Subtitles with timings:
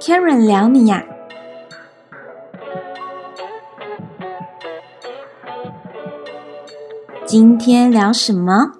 [0.00, 1.04] Karen 聊你呀。
[7.26, 8.72] 今天聊什么？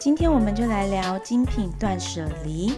[0.00, 2.72] 今天我们就来聊精品断舍离。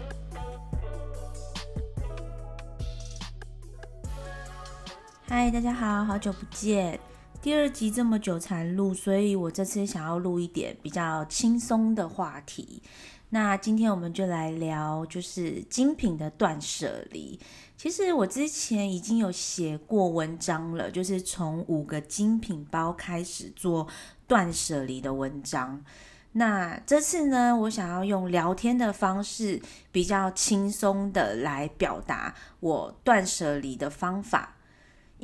[5.27, 7.01] 嗨，大家好，好久不见。
[7.45, 12.83] 第二集这么久才录，所以我这次想要录一点比较轻松的话题。
[13.29, 17.39] 那今天我们就来聊，就是精品的断舍离。
[17.77, 23.87] 其实我之前已经有写过文章了，就是从五个精品包开始做
[24.27, 25.85] 断舍离的文章。
[26.33, 29.61] 那这次呢，我想要用聊天的方式，
[29.93, 34.57] 比较轻松的来表达我断舍离的方法。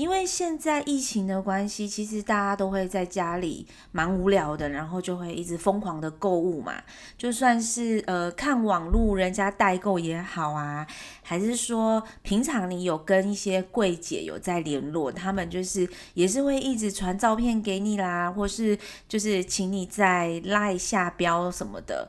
[0.00, 6.72] 因为现在疫情的关系，其实大家都会在家里蛮无聊的，然后就会一直疯狂的购物嘛。
[7.18, 10.86] 就算是呃看网络人家代购也好啊，
[11.22, 22.08] 还是说平常你有跟一些柜姐有在联络，他们就是也是会一直传照片给你啦，或是就是请你在拉一下标什么的。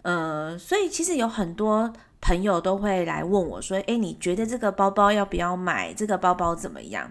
[0.00, 1.92] 呃，所以其实有很多。
[2.20, 5.92] 朋友都会来问我说：“诶，你觉得这个包包要不要买？
[5.94, 7.10] 这个包包怎么样？”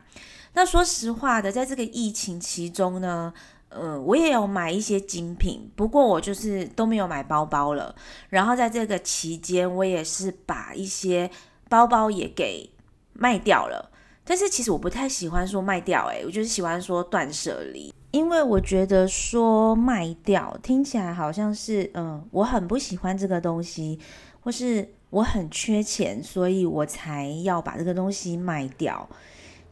[0.54, 3.32] 那说实话的，在这个疫情其中呢，
[3.70, 7.94] 呃，我也有买一些精品，不过我就是都没有买包包了。
[8.30, 11.30] 然后在这个期间，我也是把一些
[11.70, 12.72] 包包也给
[13.14, 13.92] 卖掉了。
[14.26, 24.00] 但是其实我不太喜欢说卖掉，诶，我就是喜欢说断舍离，因为我觉得说卖掉听起来好像是，嗯，我很不喜欢这个东西，
[24.42, 24.94] 或是。
[25.10, 29.08] 我很缺钱，所以我才要把这个东西卖掉。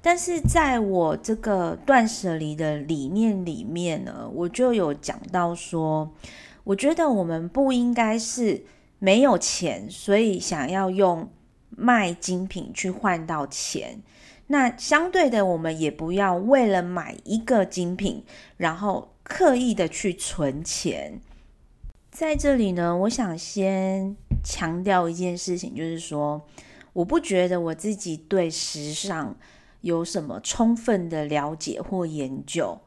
[0.01, 6.11] 但是在我这个断舍离的理念里面呢，我就有讲到说，
[6.63, 8.63] 我觉得我们不应该是
[8.99, 11.29] 没有钱，所以想要用
[11.69, 14.01] 卖精品去换到钱。
[14.47, 18.23] 那相对的，我们也不要为了买一个精品，
[18.57, 21.19] 然后刻意的去存钱。
[22.11, 26.45] 在这里呢，我想先强调一件事情，就是说，
[26.93, 29.35] 我不觉得我自己对时尚
[29.81, 32.79] 有什么充分的了解或研究，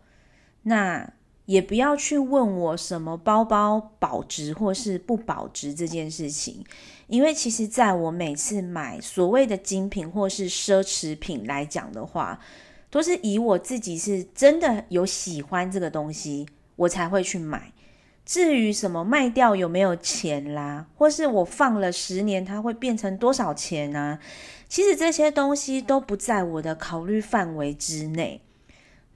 [0.62, 1.12] 那
[1.46, 6.64] 也不要去问我什么包包保值或是不保值这件事情，
[7.08, 12.38] 因为其实在我每次买所谓的精品或是奢侈品来讲的话，
[12.90, 16.46] 都是以我自己是真的有喜欢这个东西，
[16.76, 17.72] 我才会去买。
[18.28, 24.18] 至于什么卖掉有没有钱啦，或是我放了十年它会变成多少钱呢？
[24.68, 28.42] 其实这些东西都不在我的考虑范围之内。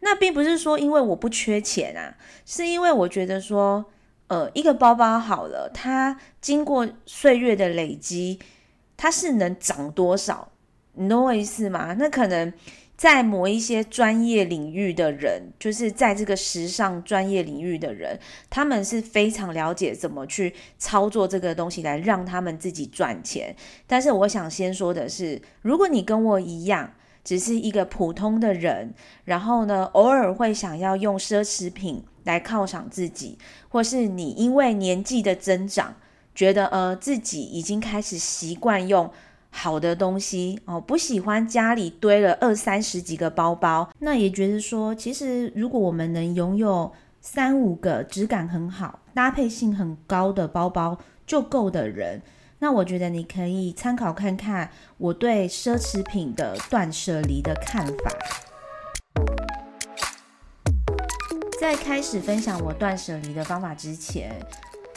[0.01, 3.85] 那并不是说因为我不缺钱啊，是因为我觉得说，
[4.29, 8.39] 呃，一个包包好了，它经过岁月的累积，
[8.97, 10.51] 它是能涨多少？
[10.95, 11.95] 你懂我意思吗？
[11.99, 12.51] 那可能。
[13.03, 18.17] 在某一些专业领域的人，就是在这个时尚专业领域的人，
[18.49, 23.57] 他们是非常了解怎么去操作这个东西来让他们自己赚钱。
[23.89, 26.93] 但是我想先说的是，如果你跟我一样，
[27.25, 33.37] 只是一个普通的人，然后呢，偶尔会想要用奢侈品来犒赏自己，
[33.69, 35.97] 或是你因为年纪的增长，
[36.37, 39.11] 觉得呃自己已经开始习惯用。
[39.55, 46.91] 好的东西哦，不喜欢家里堆了二三十几个包包，那也觉得说，其实如果我们能拥有
[47.21, 52.23] 三五个质感很好、搭配性很高的包包就够的人，
[52.61, 58.11] 那我觉得你可以参考看看我对奢侈品的断舍离的看法。
[61.61, 64.35] 在开始分享我断舍离的方法之前。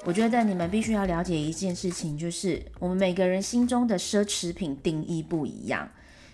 [0.05, 5.89] 我觉得你们必须要了解一件事情，就是我们每个人心中的奢侈品定义不一样。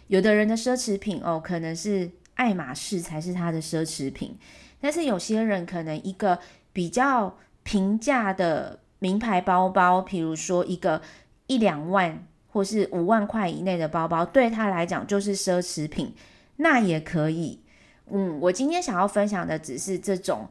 [0.08, 4.38] 有的人的奢侈品哦，可能是爱马仕才是他的奢侈品，
[4.82, 6.38] 但是有些人可能一个
[6.73, 11.02] 比较平价的名牌包包，比如说一个
[11.47, 16.14] 一两万或是五万块以内的包包，对他来讲就是奢侈品，
[16.58, 17.62] 那也可以。
[18.08, 20.50] 嗯，我今天想要分享的只是这种，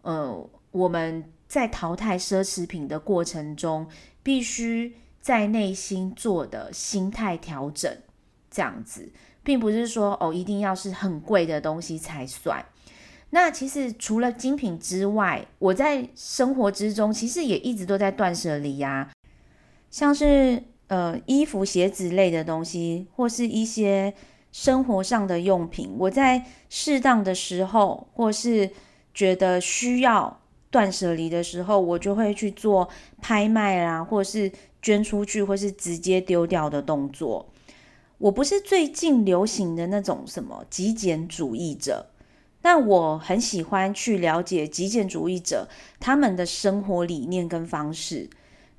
[0.00, 1.22] 呃，我们。
[1.54, 3.86] 在淘汰奢侈品的过程中，
[4.24, 7.96] 必须在内心做的心态调整，
[8.50, 9.12] 这样子，
[9.44, 12.66] 并不是说哦，一定要是很贵的东西才算。
[13.30, 19.12] 那其实除了精品之外，我在生活之中其实也一直都在断舍离呀，
[19.92, 24.12] 像是呃衣服、鞋子类的东西，或是一些
[24.50, 28.72] 生活上的用品，我在适当的时候或是
[29.14, 30.40] 觉得需要。
[30.74, 32.88] 断舍离的时候，我就会去做
[33.22, 34.50] 拍卖啦，或者是
[34.82, 37.46] 捐出去，或是直接丢掉的动作。
[38.18, 42.06] 我不是最近流行的那种什么极简主义者，
[42.60, 45.68] 但我很喜欢去了解极简主义者
[46.00, 48.28] 他们的生活理念跟方式。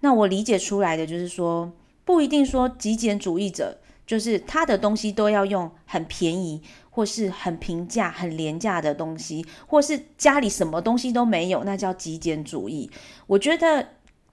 [0.01, 1.71] 那我理解出来的就是说，
[2.03, 6.61] 不一定说极简主义者就是他的东西都要用很便宜
[6.95, 12.89] 或是很平价、很廉价的东西，或是家里什么东西都没有，那叫极简主义。
[13.27, 13.89] 我觉得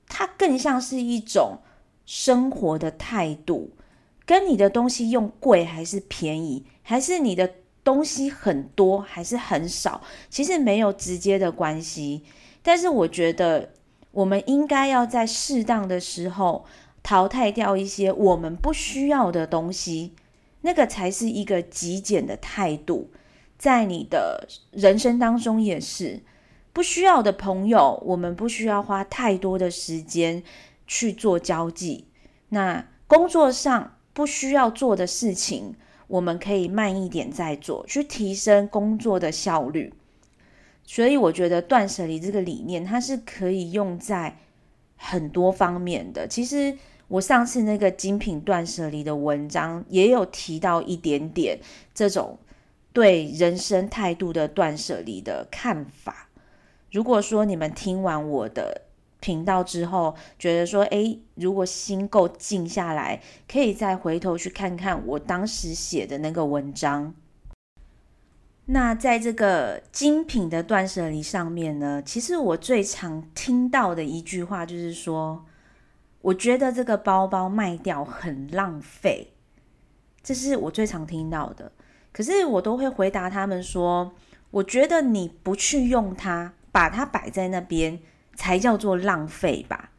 [0.06, 1.58] 它更像是一种
[2.06, 3.72] 生活的态度。
[4.24, 7.50] 跟你的东西用贵还是便宜，还是你的
[7.82, 10.00] 东西很多还是很少，
[10.30, 12.22] 其实没有直接的关系。
[12.62, 13.70] 但是我觉得，
[14.12, 16.64] 我们应该要在适当的时候
[17.02, 20.14] 淘汰掉一些我们不需要的东西，
[20.62, 23.10] 那个才是一个极简的态度。
[23.58, 26.22] 在你的人生当中也是，
[26.72, 30.42] 不需要的朋友，我们不需要花太多的时间
[30.86, 32.06] 去做交际。
[32.48, 33.98] 那工作上。
[34.14, 35.74] 不需要做的事情，
[36.06, 39.94] 我们可以慢一点再做，去提升工作的效率。
[40.84, 44.36] 所以我觉得断舍离这个理念，它是可以用在
[44.96, 46.28] 很多方面的。
[46.28, 46.76] 其实
[47.12, 51.58] 我上次那个精品断舍离的文章也有提到一点点
[51.92, 52.38] 这种
[52.94, 56.30] 对人生态度的断舍离的看法。
[56.90, 58.86] 如果说你们听完我的，
[59.20, 67.12] 频道之后，觉得说，诶，如果心够静下来，可以再回头去看看我当时写的那个文章。
[68.66, 75.44] 那在这个精品的断舍离上面呢，其实我最常听到的一句话就是说，
[76.22, 79.32] 我觉得这个包包卖掉很浪费，
[80.22, 81.70] 这是我最常听到的。
[82.10, 84.12] 可是我都会回答他们说，
[84.50, 88.00] 我觉得你不去用它，把它摆在那边。
[88.34, 89.90] 才叫做浪费吧。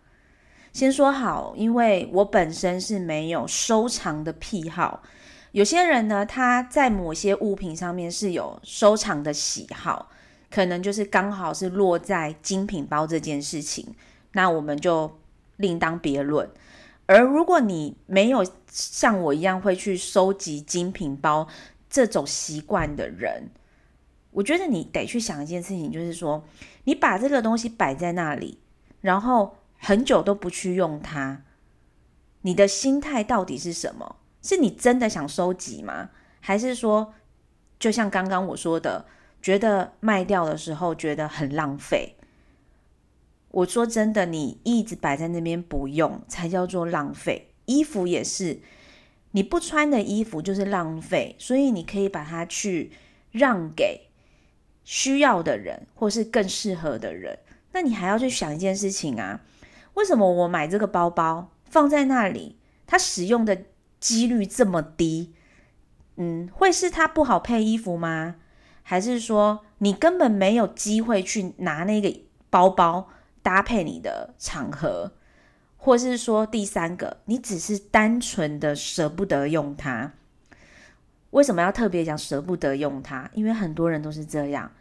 [0.72, 5.04] 先说好，因为我本身是没有收藏的癖好。
[5.52, 10.10] 有些人呢，他在某些物品上面是有收藏的喜好，
[10.50, 13.94] 可能就是刚好是落在精品包这件事情，
[14.32, 15.20] 那我们就
[15.64, 16.48] 另当别论。
[17.08, 21.48] 而如果你没有像我一样会去收集精品包
[21.90, 23.50] 这种习惯的人，
[24.32, 26.44] 我觉得你得去想一件事情，就是说。
[26.86, 28.60] 你把这个东西摆在那里，
[29.00, 31.44] 然后很久都不去用它，
[32.42, 34.18] 你的心态到底是什么？
[34.42, 36.10] 是你真的想收集吗？
[36.42, 37.14] 还是说，
[37.80, 39.06] 就像刚刚我说的，
[39.42, 42.18] 觉得卖掉的时候觉得很浪费？
[43.54, 47.54] 我说真的，你一直摆在那边不用，才叫做浪费。
[47.66, 48.60] 衣服也是，
[49.32, 52.92] 你不穿的衣服就是浪费，所以你可以把它去
[53.32, 54.10] 让给。
[54.86, 57.40] 需要的人，或是更适合的人，
[57.72, 59.40] 那你还要去想一件事情啊？
[59.94, 63.64] 为什么我买这个包包放在那里，它使用的
[64.02, 65.32] 几率这么低？
[66.18, 68.36] 嗯，会是它不好配衣服吗？
[68.82, 72.14] 还是说你根本没有机会去拿那个
[72.50, 73.08] 包包
[73.44, 75.12] 搭配你的场合？
[75.78, 80.14] 或是说第三个，你只是单纯的舍不得用它？
[81.32, 83.30] 为什么要特别讲舍不得用它？
[83.34, 84.72] 因为很多人都是这样，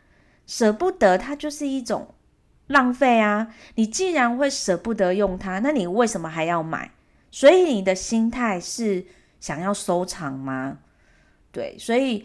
[0.47, 2.15] 舍不得它就是一种
[2.69, 3.53] 浪费啊！
[3.75, 6.93] 你既然会舍不得用它，那你为什么还要买？
[7.33, 9.05] 所以你的心态是
[9.41, 10.79] 想要收藏吗？
[11.51, 12.25] 对，所以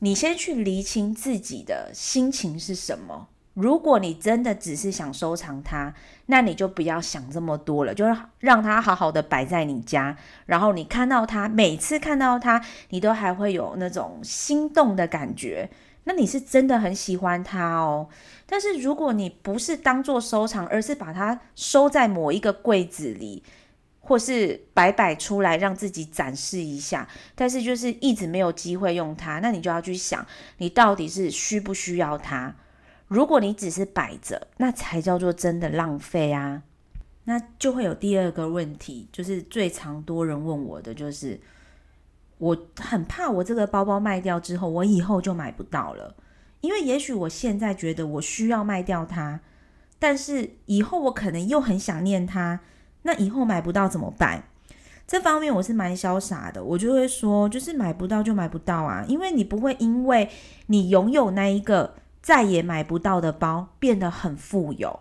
[0.00, 3.28] 你先去厘清自己的心情是什么。
[3.56, 5.94] 如果你真的只是想收藏它，
[6.26, 10.14] 那你就不要想这么多了，就是让它好好的摆在你家。
[10.44, 15.70] 然后你看到它，每次看到它，你都还会有那种心动的感觉。
[16.04, 18.08] 那你是真的很喜欢它哦。
[18.44, 23.42] 但是如果你不是当做收藏，而是把它收在某一个柜子里，
[24.00, 30.26] 或是摆摆出来让自己展示一下，但是就是一直没有机会用它，那你就要去想，
[30.58, 32.54] 你到底是需不需要它。
[33.08, 36.62] 如果你只是摆着，那才叫做真的浪费啊！
[37.24, 41.40] 那就会有第二个问题，就是最常多人问我的，就是
[42.38, 46.16] 我很怕我这个包包卖掉之后，我以后就买不到了。
[46.62, 49.38] 因为也许我现在觉得我需要卖掉它，
[50.00, 52.58] 但是以后我可能又很想念它，
[53.02, 54.44] 那以后买不到怎么办？
[55.06, 60.28] 这方面我是蛮潇洒的，我就会说，就是买不到就买不到啊，因为你不会因为
[60.66, 61.94] 你拥有那一个。
[62.26, 64.98] 再也买不到的包变得很富有，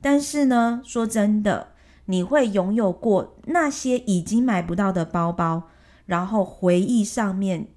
[0.00, 1.68] 但是呢，说真的，
[2.06, 5.68] 你会拥有过那些已经买不到的包包，
[6.06, 7.68] 然后回忆上面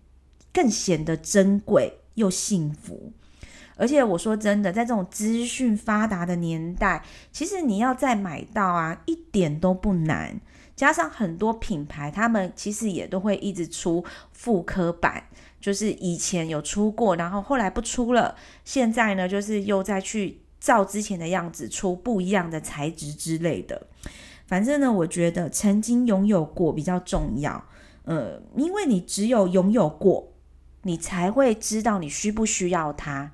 [0.52, 3.14] 更显得珍贵又幸福。
[3.76, 10.42] 而且我说真的，在这种资讯发达的年代，其实你要再买到啊，一点都不难。
[10.76, 15.26] 加上很多品牌，他们其实也都会一直出复刻版，
[15.62, 23.88] 就是以前有出过，然后后来不出了，现在呢，就是又再去照之前的样子出不一样的材质之类的。
[24.48, 27.64] 反正呢，我觉得曾经拥有过比较重要，
[28.04, 30.34] 呃，因为你只有拥有过，
[30.82, 33.32] 你才会知道你需不需要它。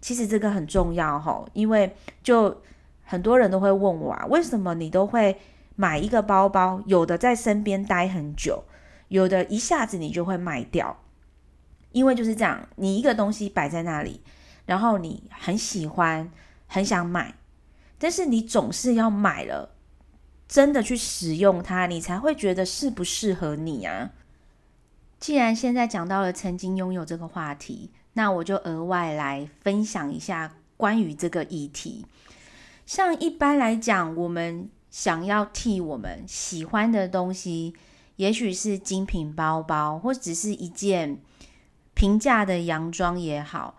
[0.00, 2.62] 其实这个很重要哈，因为就
[3.04, 5.36] 很多人都会问我啊，为什么你都会？
[5.80, 8.64] 买一个包包，有的在身边待很久，
[9.06, 10.98] 有的一下子你就会卖掉，
[11.92, 14.20] 因为就是这样，你一个东西摆在那里，
[14.66, 16.30] 然后你很喜欢，
[16.66, 17.34] 很想买，
[17.98, 19.74] 但是你总是要买了，
[20.46, 24.10] 真的去使用它，你才会觉得适不适合你啊。
[25.18, 32.06] 既然现在讲到了曾经拥有这个话题，那我就额外来分享一下关于这个议题。
[32.86, 34.70] 像一般来讲，我们。
[34.90, 37.74] 想要替我们喜欢的东西，
[38.16, 41.18] 也许是精品包包，或只是一件
[41.98, 43.76] 平价的洋装也好。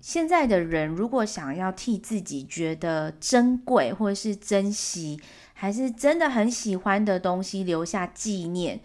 [0.00, 5.20] 现在的人如果想要替自己觉得珍贵，或者是珍惜，
[5.52, 8.80] 还是真的很喜欢的东西留下纪念，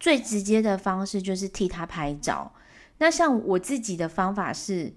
[0.00, 2.52] 最直接的方式就是替他拍照。
[2.98, 4.92] 那像我自己的方法是，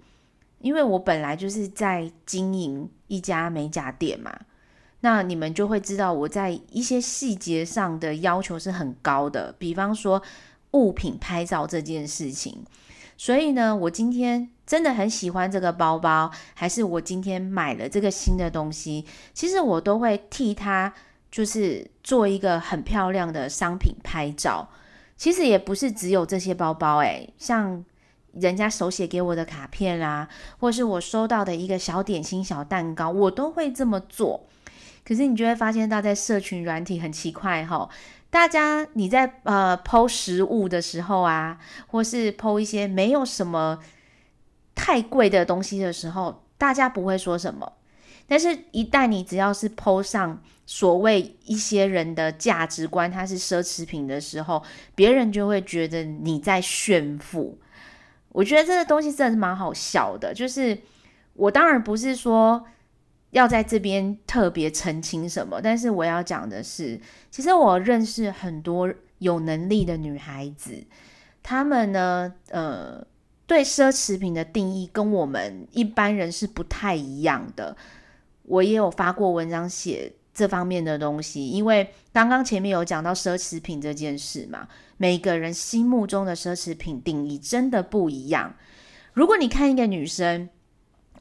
[0.58, 4.36] 因为我本来就是在经营一家美甲店嘛。
[5.01, 10.22] 那你们就会知道我在一些细节上的要求是很高的，比方说
[10.72, 12.65] 物品拍照这件事情。
[13.23, 20.93] 所以呢，我今天真的很喜欢这个包包，还是我今天买了这个新的东西，其实我都会替它
[21.31, 24.67] 就是做一个很漂亮的商品拍照。
[25.15, 27.85] 其实也不是只有这些包包，诶，像
[28.33, 30.27] 人家手写给我的卡片啦，
[30.59, 34.45] 或是我收到的一个小点心、小蛋糕，我都会这么做。
[35.05, 37.87] 可是你就会发现到在社群软体很奇怪哈，
[38.33, 43.77] 大家你在呃剖食物的时候啊，或是剖一些没有什么
[44.73, 47.73] 太贵的东西的时候，大家不会说什么。
[48.27, 54.63] 但是，一旦你只要是剖上所谓一些人的价值观，它是奢侈品的时候，
[54.95, 57.59] 别人就会觉得你在炫富。
[58.29, 60.75] 我觉得这个东西真的是蛮好笑的，就是
[61.33, 62.65] 我当然不是说。
[63.33, 65.59] 要在这边特别澄清什么？
[65.59, 66.99] 但是我要讲的是，
[67.31, 70.83] 其实我认识很多有能力的女孩子，
[71.41, 73.03] 她们呢，呃，
[73.47, 77.75] 对奢侈品的定义跟我们一般人是不太一样的。
[78.43, 88.53] 我也有发过文章写这方面的东西，因为刚刚前面有讲到奢侈品这件事嘛，每个人心目中的奢侈品定义真的不一样。
[89.13, 90.49] 如果你看一个女生，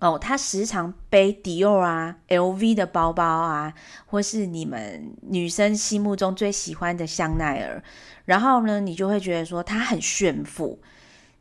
[0.02, 3.73] 哦，他时常背迪奥啊、LV 的包包啊，
[4.04, 7.80] 或是你们女生心目中最喜欢的香奈儿，
[8.25, 10.80] 然后呢，你就会觉得说他很炫富。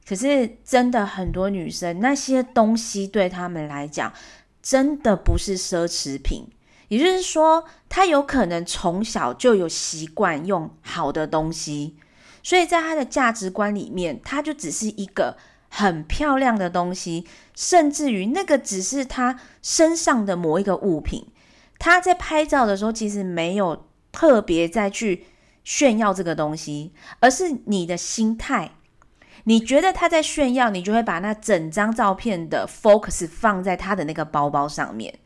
[0.07, 4.13] 可是真的很多女生那些东西对他们来讲，
[4.61, 6.47] 真的不是奢侈品。
[6.87, 11.95] 也就是说，他有可能从小就有习惯用好的东西，
[12.43, 15.37] 所以在他的价值观里面，他就只是一个。
[15.73, 17.25] 很漂亮的东西，
[17.55, 21.27] 甚至于那个只是他身上的某一个物品。
[21.79, 25.25] 他在拍照的时候，其实没有特别再去
[25.63, 28.71] 炫耀这个东西，而是你的心态。
[29.45, 35.19] 你觉得他在炫耀，你就会把那整张照片的 focus 放在他的那个包包上面。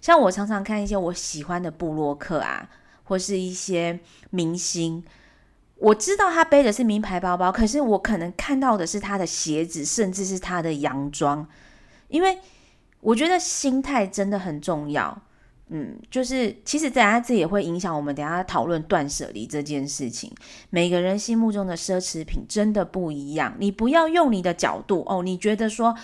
[0.00, 2.68] 像我常常看一些我喜欢的布洛克啊，
[3.04, 5.04] 或是一些明星。
[5.76, 11.46] 我知道他背的是名牌包包，可是我可能看到的是他的鞋子，甚至是他的洋装，
[12.08, 12.38] 因为
[13.00, 15.22] 我觉得心态真的很重要。
[15.68, 20.30] 嗯，就是其实等下这也会影响我们等下讨论断舍离这件事情。
[20.68, 25.96] 每个人心目中的奢侈品真的不一样，你不要用你的角度哦，你觉得说，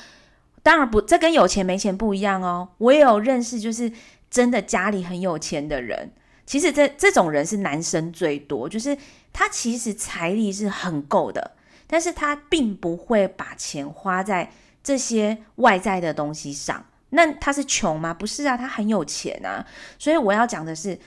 [0.62, 2.71] 当然不，这跟有钱没钱不一样哦。
[2.79, 3.93] 我也有认识，就是
[4.31, 6.11] 真的家里很有钱的人。
[6.50, 8.99] 其实这这种人是男生最多，就是
[9.33, 11.52] 他其实财力是很够的，
[11.87, 14.50] 但是他并不会把钱花在
[14.83, 16.85] 这些外在的东西上。
[17.11, 18.12] 那他是穷吗？
[18.12, 19.64] 不是啊，他很有钱啊。
[19.97, 20.99] 所以我要讲的是，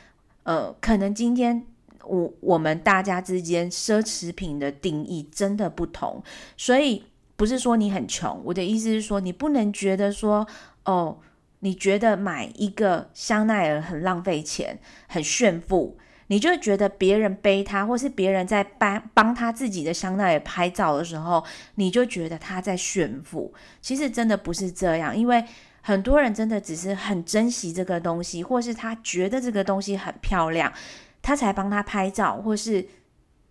[0.44, 1.66] 呃，可能今天
[2.06, 6.24] 我我们大家之间奢侈品的定义真的不同，
[6.56, 7.04] 所以
[7.36, 10.48] 不是说你很穷，我的意思是说，你不能觉得说，
[10.86, 11.18] 哦。
[11.64, 14.78] 你觉得买一个香奈儿很浪费钱，
[15.08, 21.42] 很炫富，你就觉得别人背他，或是别人在帮帮他自己的香奈儿拍照的时候，
[21.76, 23.54] 你就觉得他在炫富。
[23.82, 25.42] 其实真的不是这样，因为
[25.80, 30.74] 很多人真的只是很珍惜这个东西，或是他觉得这个东西很漂亮，
[31.22, 32.86] 他才帮他拍照，或是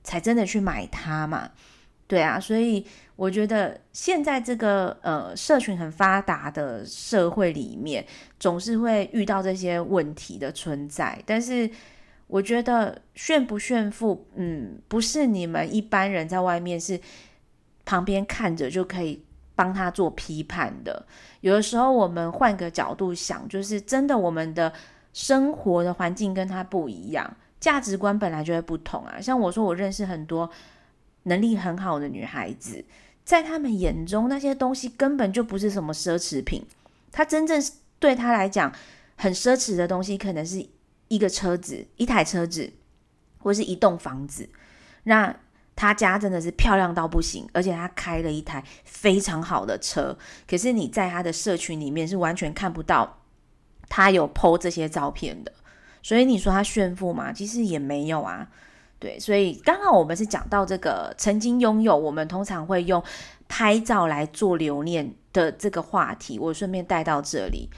[0.04, 1.48] 才真的去买它嘛。
[2.06, 2.86] 对啊，所以
[3.22, 8.04] 我觉得现在这个呃社群很发达的社会里面，
[8.40, 11.70] 总是会遇到这些问题的存在，但是。
[12.28, 16.98] 我觉得炫不炫富，嗯，不是你们一般人在外面是
[17.84, 19.22] 旁边看着就可以
[19.54, 21.04] 帮他做批判的。
[21.42, 24.72] 有的时候我们换个角度想，就是真的我们的
[25.12, 29.20] 生活的环境跟他不一样，价值观本来就会不同啊。
[29.20, 30.48] 像我说，我认识很多
[31.24, 32.82] 能力很好的女孩子，
[33.24, 36.64] 在他们眼中那些东西根本就不是什么奢侈品，
[37.10, 37.62] 他真正
[37.98, 38.72] 对他来讲
[39.16, 40.68] 很奢侈的东西，可能是。
[41.08, 42.72] 一个车子，一台车子，
[43.36, 44.48] 或是一栋房子，
[45.02, 45.36] 那
[45.76, 50.16] 他家真的是漂亮到不行，而且他开了一台非常好的车。
[50.48, 53.18] 可是你在他的社群里面是完全看不到
[53.90, 55.52] 他有 PO 这些照片的，
[56.02, 57.30] 所以你说他炫富吗？
[57.30, 58.48] 其实也没有啊。
[59.02, 63.02] 对，所以刚好我们是讲到这个曾经拥有，我们通常会用
[63.48, 67.68] 拍照来做留念的这个话题，我顺便带到这里。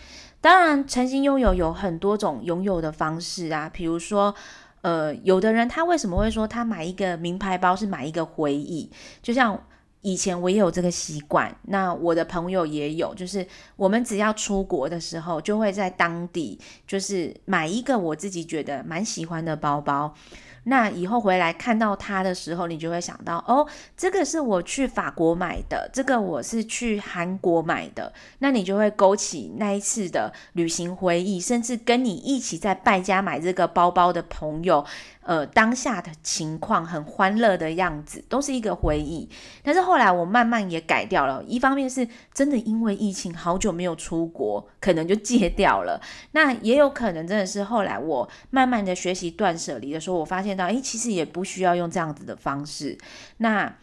[0.42, 4.34] 当然，曾经拥有有很多种拥有的方式啊，比如说，
[4.82, 8.90] 呃，有的人他为什么会说他买一个名牌包是买一个回忆？
[9.22, 9.58] 就像
[10.02, 20.14] 以前我也有这个习惯，那我的朋友也有，就是我们只要出国的时候，就会在当地就是买一个我自己觉得蛮喜欢的包包。
[20.64, 23.66] 那以后回来看到它的时候，你就会想到，哦，
[23.96, 34.84] 这个是我去法国买的，这个我是去韩国买的，那你就会勾起那一次的旅行回忆，甚至跟你一起在败家买这个包包的朋友。
[35.26, 39.26] 呃，当下的情况很欢乐的样子，都是一个回忆。
[39.62, 45.98] 但是后来我慢慢也改掉了，一方面是真的因为疫情好久没有出国，可能就戒掉了。
[46.32, 52.96] 那也有可能真的是后来我慢慢的学习断舍离的时候，我发现到，诶，其实也不需要用这样子的方式。
[53.38, 53.76] 那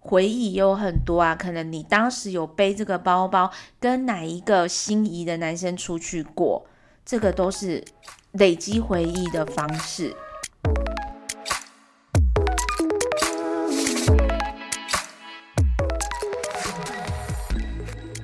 [0.00, 6.66] 回忆有很多啊，可能你当时有背这个包包，跟哪一个心仪的男生出去过，
[7.04, 7.82] 这个都是
[8.32, 10.14] 累积回忆的方式。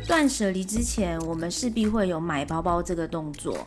[0.06, 3.66] 断舍离之前，我们势必会有买包包这个动作。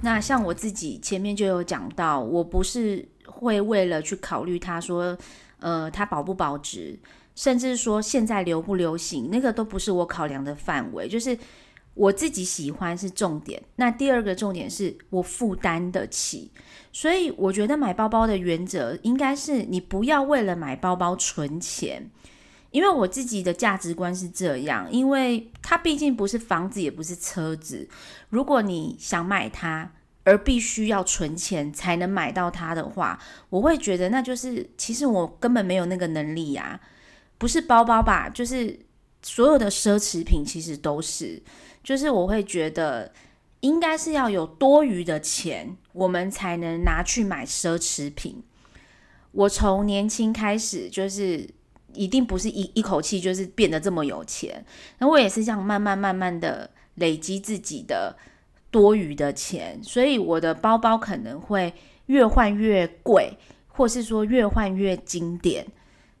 [0.00, 3.06] 那像我自己前面就有讲到，我不是
[3.44, 5.16] 会为了去考虑它说，
[5.60, 6.98] 呃，它保不保值，
[7.36, 11.06] 甚至说现在流不流行，那个都不是我考量的范围。
[11.06, 11.38] 就是
[11.94, 13.62] 我自己喜欢是重点。
[13.76, 16.50] 那第二个重点是我负担得起。
[16.92, 22.10] 所以我觉得买包包的原则应该是，你不要为了买包包存钱。
[22.70, 27.88] 因为我自己的价值观是这样，因为它毕竟不是房子，也不是车子。
[28.30, 29.88] 如果你想买它，
[30.24, 33.18] 而必须要存钱才能买到它的话，
[33.50, 36.80] 我会觉得那就是其实我根本没有那个能力呀。
[37.38, 38.78] 不是包包吧，就是
[39.22, 41.42] 所有的奢侈品其实都是，
[41.82, 43.12] 就是我会觉得
[43.60, 48.42] 应该是要有多余的钱，我们才能拿去买奢侈品。
[49.32, 51.48] 我从年轻开始就是。
[51.96, 54.66] 一定不是一一口气就是变得这么有钱，
[54.98, 58.16] 那我也是这样慢慢慢慢的累积自己的
[58.74, 61.72] 多余的钱，所以我的包包可能会
[62.06, 65.64] 越换越贵，或是说越换越经典，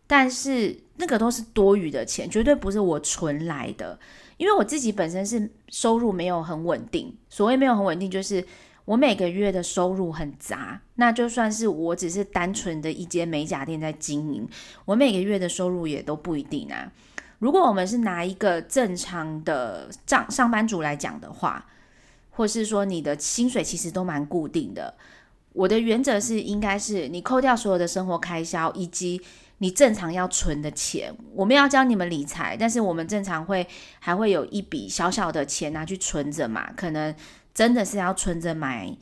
[0.06, 3.98] 但是那个都是多余的钱，绝对不是我存来的，
[4.36, 8.46] 因为我自己本身是收入没有很稳定，所谓没有很稳定就是。
[8.86, 14.46] 我每个月的收入很杂，那就算是我只是单纯的一间美甲店在经营，
[14.84, 16.92] 我每个月的收入也都不一定啊。
[17.38, 21.64] 如果我们是拿一个正常的上上班族来讲的话，
[22.36, 24.94] 或是说你的薪水其实都蛮固定的，
[25.52, 29.20] 我的原则是应该是你扣掉所有的生活开销以及
[29.58, 33.66] 你正常要存的钱，我们要教你们理财，但是我们正常会
[33.98, 37.14] 还会有一笔小小的钱拿去存着嘛，可能。
[37.54, 38.92] 真的是要存着买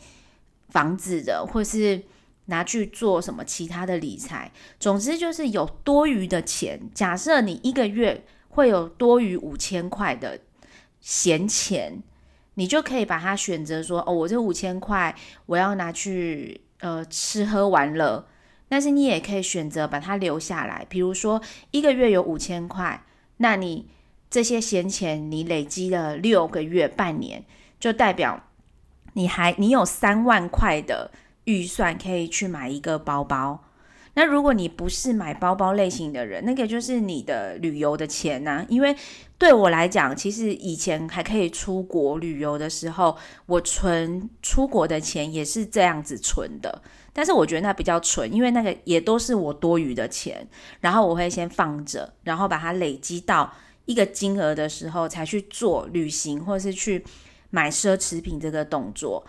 [0.68, 2.02] 房子的，或是
[2.44, 4.52] 拿去做什么其他的理财。
[4.78, 6.78] 总之就是有多余的钱。
[6.94, 10.38] 假设你一个月会有多余五千块的
[11.00, 12.02] 闲钱，
[12.54, 15.14] 你就可以把它选择说：哦，我这五千块
[15.46, 18.26] 我要拿去呃吃喝玩乐。
[18.68, 20.86] 但是你也可以选择把它留下来。
[20.88, 23.04] 比如说一个月有五千块，
[23.36, 23.88] 那你
[24.30, 27.44] 这些闲钱你累积了六个月、半年。
[27.78, 28.44] 就代表
[29.14, 31.10] 你还你有三万块的
[31.46, 33.64] 预算可以去买一个包包。
[34.14, 38.64] 那如果你不是买包包类型的人，那个就是你的旅游的钱呐。
[38.68, 38.94] 因为
[39.38, 46.82] 对我来讲，其实以前还可以出国旅游的时候，我存出国的钱也是这样子存的。
[47.14, 50.46] 但是我觉得那比较蠢，因为那个也都是我多余的钱，
[50.80, 53.52] 然后我会先放着，然后把它累积到
[53.86, 57.02] 一个金额的时候，才去做旅行或者是去
[57.50, 59.24] 买奢侈品这个动作。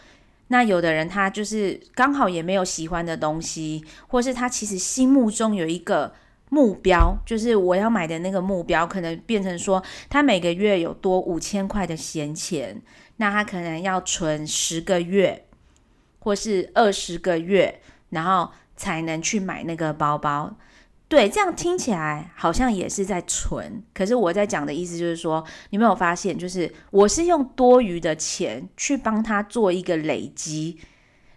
[0.54, 6.14] 那有的人他就是刚好也没有喜欢的东西，或是他其实心目中有一个
[6.50, 12.80] 目标，就是我要买的那个目标，可能变成说他每个月有多五千块的闲钱，
[13.18, 15.44] 那他可能要存十个月，
[16.20, 20.56] 或是二十个月，然后才能去买那个包包。
[21.14, 30.80] 对，这样听起来好像也是在存，可是我在讲的意思就是说，你没有发现，就是我是用多余的钱去帮他做一个累积，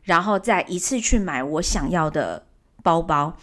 [0.04, 2.46] 然后再一次去买我想要的
[2.82, 3.36] 包包，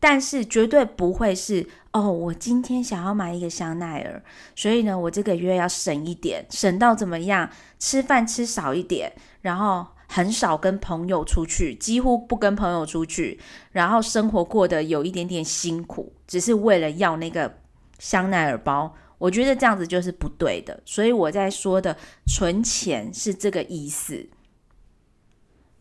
[0.00, 4.22] 但是绝对不会是哦，我今天想要买一个香奈儿，
[4.56, 9.86] 所以呢，我这个月要省一点，省到怎么样，吃饭吃少一点，然后。
[10.10, 13.38] 很少跟朋友出去，几乎不跟朋友出去，
[13.70, 17.58] 然后生活过得有一点点辛苦，只是为了要那个
[17.98, 18.94] 香奈儿包。
[19.18, 24.28] 我觉得这样子就是不对的，所以我在说的存钱是这个意思。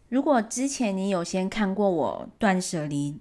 [0.10, 3.20] 如果之前你有先看过我断舍离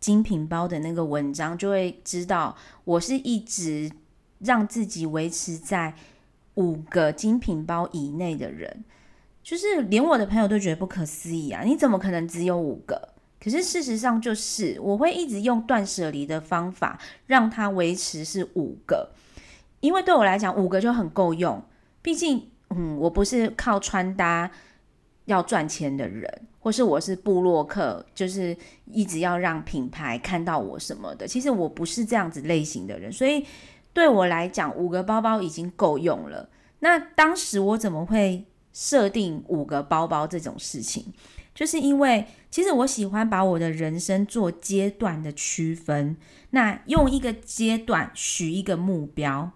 [0.00, 3.90] 精品包的那个文章，就会知道我是一直
[4.38, 5.94] 让自己维持在
[6.54, 8.84] 五个精品包以内的人。
[9.44, 11.62] 就是连我的朋友都觉得不可思议啊！
[11.62, 13.10] 你怎么可能只有五个？
[13.38, 19.10] 可是事实上就是，我会一直用断舍离的方法让它维持是五个，
[19.80, 21.62] 因为对我来讲五个就很够用。
[22.00, 24.50] 毕竟，嗯，我不是靠穿搭
[25.26, 26.26] 要赚钱的人，
[26.58, 31.28] 或是我是布洛克，就是一直要让品牌看到我什么的。
[31.28, 33.44] 其实我不是这样子类型的人，所以
[33.92, 36.48] 对我来讲，五个包包已经够用了。
[36.78, 38.46] 那当时我怎么会？
[38.74, 41.14] 设定五个包包这种事情，
[41.54, 46.16] 就是因为其实我喜欢把我的人生做阶段的区分。
[46.50, 49.52] 那用一个阶段许一个目标，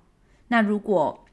[0.48, 1.26] 那如果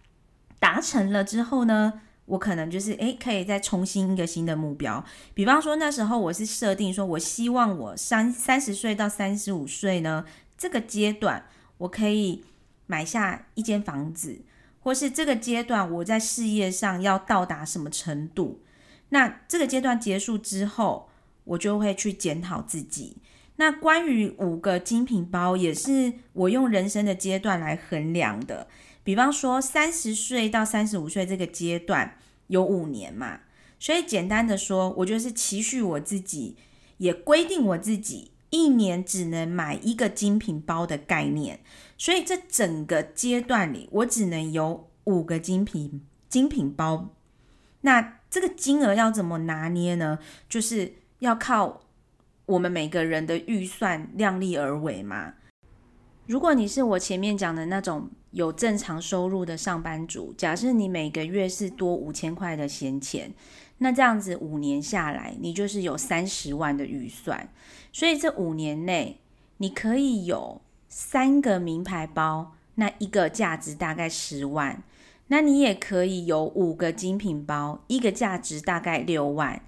[0.59, 5.05] 达成了之后呢，我可能就是诶，可以再重新一个新的目标。
[5.33, 10.25] 比方说那时候我是设定说，我希望我三三十岁到三十五岁呢
[10.57, 11.45] 这个阶段，
[11.77, 12.43] 我可以
[12.87, 14.41] 买下一间房子。
[14.85, 18.61] 或是这个阶段我在事业上要到达什么程度？
[19.09, 21.09] 那这个阶段结束之后，
[21.43, 23.17] 我就会去检讨自己。
[23.55, 28.67] 那关于五个精品包，也是我用人生的阶段来衡量的。
[29.03, 33.39] 比方说，三十岁到三十五岁这个阶段有五年嘛，
[33.79, 36.57] 所以简单的说，我就是期许我自己，
[36.97, 41.61] 也规定我自己一年只能买一个精品包的概念。
[41.97, 47.09] 所以这整个阶段里，我只能有五个精品精品包。
[47.81, 50.19] 那这个金额要怎么拿捏呢？
[50.49, 51.83] 就是要靠
[52.47, 55.35] 我们每个人的预算量力而为嘛。
[56.27, 63.31] 如果你是我前面讲的那种有正常收入的上班族，假设你每个月是多五千块的闲钱，
[63.77, 67.47] 那这样子五年下来，你就是有三十万的预算。
[67.93, 69.21] 所以这五年内，
[69.57, 70.61] 你可以有。
[70.97, 74.81] 三个名牌包，那一个价值大概十万，
[75.27, 79.61] 那你也可以有五个精品包，一个价值大概六万，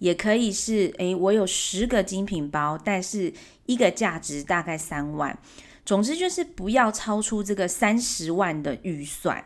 [0.00, 3.32] 也可以是诶，我有十个精品包，但是
[3.64, 5.38] 一个价值大概三万。
[5.86, 9.42] 总之就是不要超出这个三十万的预算。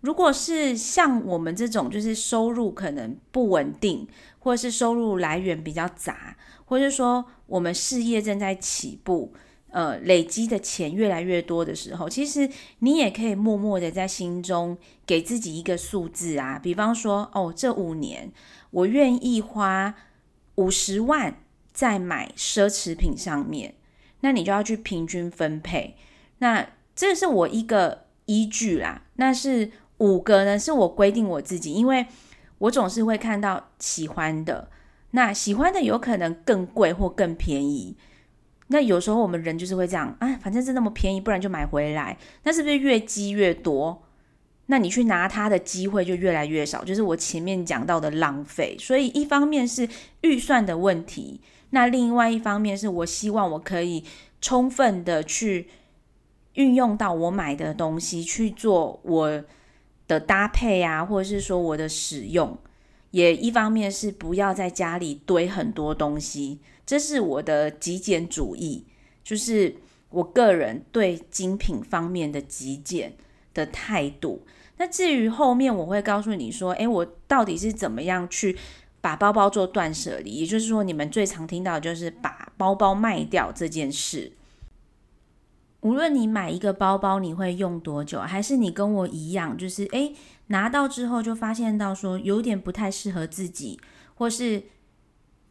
[0.00, 4.08] 如果是像我们这种，就是收入可能不稳定，
[4.40, 9.32] 或者是收入来源比较杂，或者说我们事业正在起步。
[9.70, 18.32] 呃，累积的钱越来越多的时候，其实你也可以默默的在心中给自己一个数字啊，比方说，哦，这五年
[18.70, 19.94] 我愿意花
[20.54, 21.36] 五十万
[21.70, 23.74] 在买奢侈品上面，
[24.20, 25.96] 那你就要去平均分配。
[26.38, 29.02] 那这是我一个依据啦。
[29.16, 32.06] 那是五个呢，是我规定我自己，因为
[32.56, 34.70] 我总是会看到喜欢的，
[35.10, 37.96] 那喜欢的有可能更贵或更便宜。
[38.68, 42.16] 那有时候我们人就是会这样，哎，反正是那么便宜，不然就买回来。
[42.44, 44.02] 那是不是越积越多？
[44.66, 48.76] 那你去拿它的机会就越来越少，就是我前面讲到的浪费。
[48.78, 49.88] 所以一方面是
[50.20, 54.04] 预算的问题，那另外一方面是我希望我可以
[54.42, 55.68] 充分的去
[56.54, 59.42] 运用到我买的东西去做我
[60.06, 62.58] 的搭配啊，或者是说我的使用。
[63.10, 68.86] 也一方面是不要在家里堆很多东西，这是我的极简主义，
[69.22, 69.76] 就是
[70.08, 73.12] 我个人对精品方面的极简
[73.52, 74.40] 的态度。
[74.78, 78.56] 那至于后面我会告诉你说，诶，我到底是怎么样去
[79.02, 84.32] 把包包做断舍离，也就是说，你们最常听到就是把包包卖掉这件事。
[85.80, 90.14] 无论你买一个包包你会用多久，还是你跟我一样，就是诶
[90.46, 93.78] 拿到之后就发现到说有点不太适合自己，
[94.14, 94.62] 或是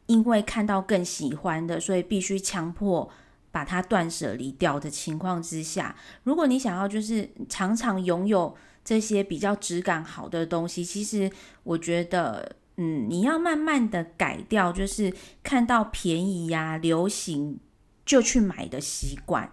[0.08, 3.10] 因为看到更喜欢的，所以必须强迫
[3.52, 11.30] 把它断舍离掉的情况之下，如果你想要就是常常拥有这些比较质感好的东西，其实
[11.64, 17.60] 我觉得，嗯，你要慢慢的改掉，就是看到便宜呀、流行
[18.06, 19.52] 就去买的习惯。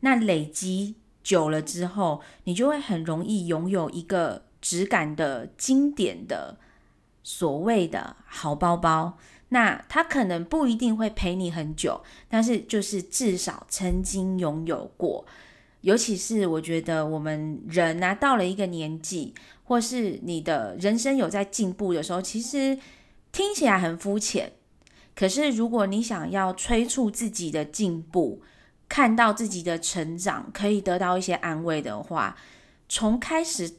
[0.00, 6.58] 那累积久了之后，你就会很容易拥有一个质感的经典的
[7.22, 9.16] 所谓的好包包。
[9.54, 15.24] 那他可能不一定会陪你很久，但是就是至少曾经拥有过。
[15.82, 22.76] 尤其是我觉得我们人啊，到了一个年纪，或是你的人生有在进步的时候，其实
[23.30, 24.52] 听起来很肤浅。
[25.14, 28.42] 可是如果你想要催促自己的进步，
[28.88, 32.36] 看到自己的成长，可以得到一些安慰的话，
[32.88, 33.70] 从开始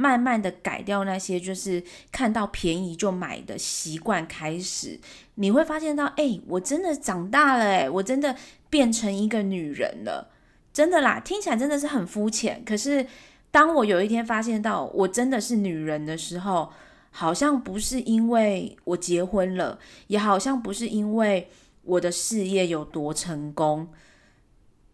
[0.00, 1.82] 慢慢的改掉那些就是
[2.12, 5.00] 看到便宜就买的习惯开始，
[5.34, 8.36] 你会发现到，哎，我真的长大了，哎，我真的
[8.70, 10.30] 变成一个女人了，
[10.72, 12.62] 真的啦，听起来真的是很肤浅。
[12.64, 13.04] 可是
[13.50, 16.70] 当我有一天发现到我真的是女人的时候，
[17.10, 21.50] 好像不是因为我结婚了，也好像不是因为
[21.82, 23.88] 我的事业有多成功。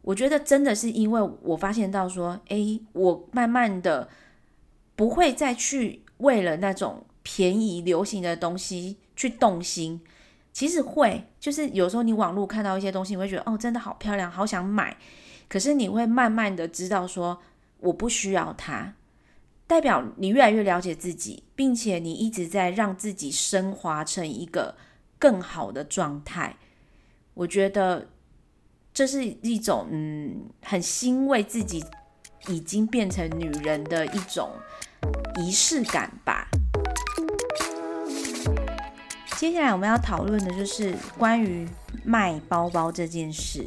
[0.00, 4.08] 我觉得真的是因为我发现到说，诶，我慢慢的
[4.96, 10.00] 不会再去为了那种便宜流行的东西去动心。
[10.52, 14.96] 其实会，就是有时候你网络看到一些东西，你会觉得哦，真的好漂亮，好想买。
[15.48, 17.40] 可是你会慢慢的知道说，
[17.80, 18.94] 我不需要它，
[19.66, 24.76] 代表你越来越了解自己，并且你一直在让自己升华成一个
[25.18, 26.56] 更好的状态。
[27.34, 28.08] 我觉得。
[28.96, 31.84] 这是一种嗯，很欣慰自己
[32.48, 34.50] 已经变成女人的一种
[35.36, 36.48] 仪式感吧。
[39.36, 41.68] 接下来我们要讨论的就是关于
[42.04, 43.66] 卖包包这件事。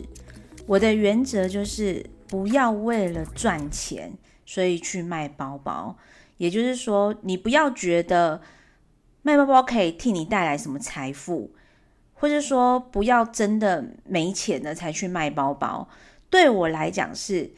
[0.65, 4.13] 我的原则就是不要为了赚钱，
[4.45, 5.95] 所以去卖包包。
[6.37, 8.41] 也就是说，你不要觉得
[9.21, 11.53] 卖包包可以替你带来什么财富。
[12.19, 15.87] 或者说，不要真的没钱了才去卖包包。
[16.31, 17.51] 对我来讲是，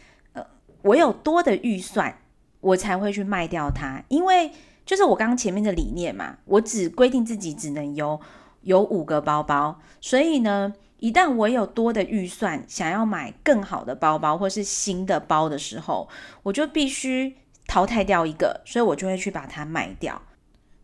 [0.81, 2.17] 我有多的预算，
[2.61, 4.03] 我才会去卖掉它。
[4.07, 4.51] 因为
[4.85, 8.19] 就是我刚刚前面的理念嘛，我只规定自己只能有
[8.61, 9.79] 有五个包包。
[10.01, 16.07] 所以呢，一旦我有多的预算，想要买更好的包包或是新的包的时候，
[16.43, 17.35] 我就必须
[17.67, 20.21] 淘汰掉一个，所以我就会去把它卖掉。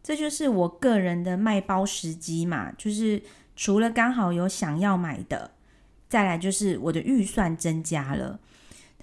[0.04, 3.22] 这就是我个人的卖包时机嘛，就是。
[3.58, 5.52] 除了刚好有想要买的，
[6.10, 8.38] 再来就是我的预算增加了。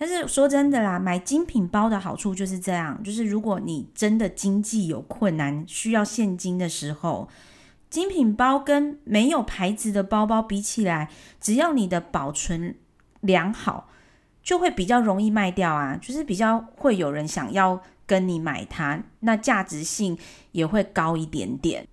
[0.03, 7.29] 但是说真的啦，买精品包的好处就是这样，就是如果你真的经济有困难，需要现金的时候，
[7.89, 11.09] 精品包跟没有牌子的包包比起来，
[11.41, 12.75] 只要你的保存
[13.21, 13.91] 良好，
[14.43, 20.19] 就会比较容易卖掉啊，就是比较会有人想要跟你买它，那价值性
[20.51, 21.87] 也会高一点点。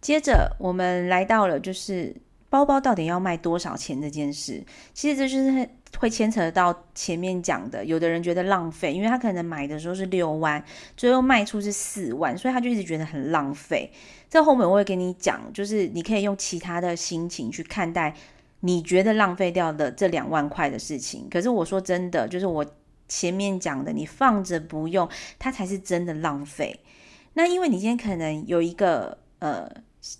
[0.00, 2.14] 接着，我们来到了就是
[2.48, 4.64] 包包到底要卖多少钱这件事。
[4.94, 5.68] 其实这就是
[5.98, 10.62] 会牵扯到前面讲的，有的人觉得浪费，因为他可能买的时候是六万，
[10.96, 13.90] 最后卖出是四万，所以他就一直觉得很浪费。
[14.28, 18.14] 这后面我会跟你讲，就是你可以用其他的心情去看待
[18.60, 21.28] 你觉得浪费掉的这两万块的事情。
[21.30, 22.64] 可是我说真的，就是我
[23.08, 26.80] 前面讲的，你放着不用，它才是真的浪费。
[27.34, 29.70] 那因为你今天可能有一个呃。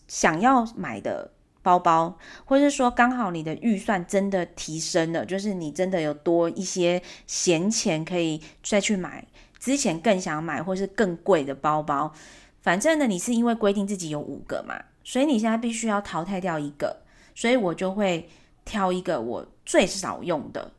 [0.09, 1.31] 想要买的
[1.66, 9.26] 包包，或是说刚好你的预算真的提升了，就是你真的有多一些闲钱可以再去买
[9.59, 12.12] 之前更想买或是更贵的包包。
[12.61, 17.02] 反正呢，你是因为规定自己有五个嘛，所以你现在必须要淘汰掉一个，
[17.35, 18.29] 所以我就会
[18.64, 20.70] 挑一个我最少用的。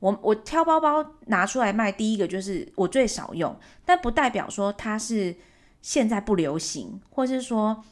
[0.00, 5.34] 我我挑包包拿出来卖，第一个就是我最少用，但不代表说它是
[5.80, 7.82] 现在不流行，或是说。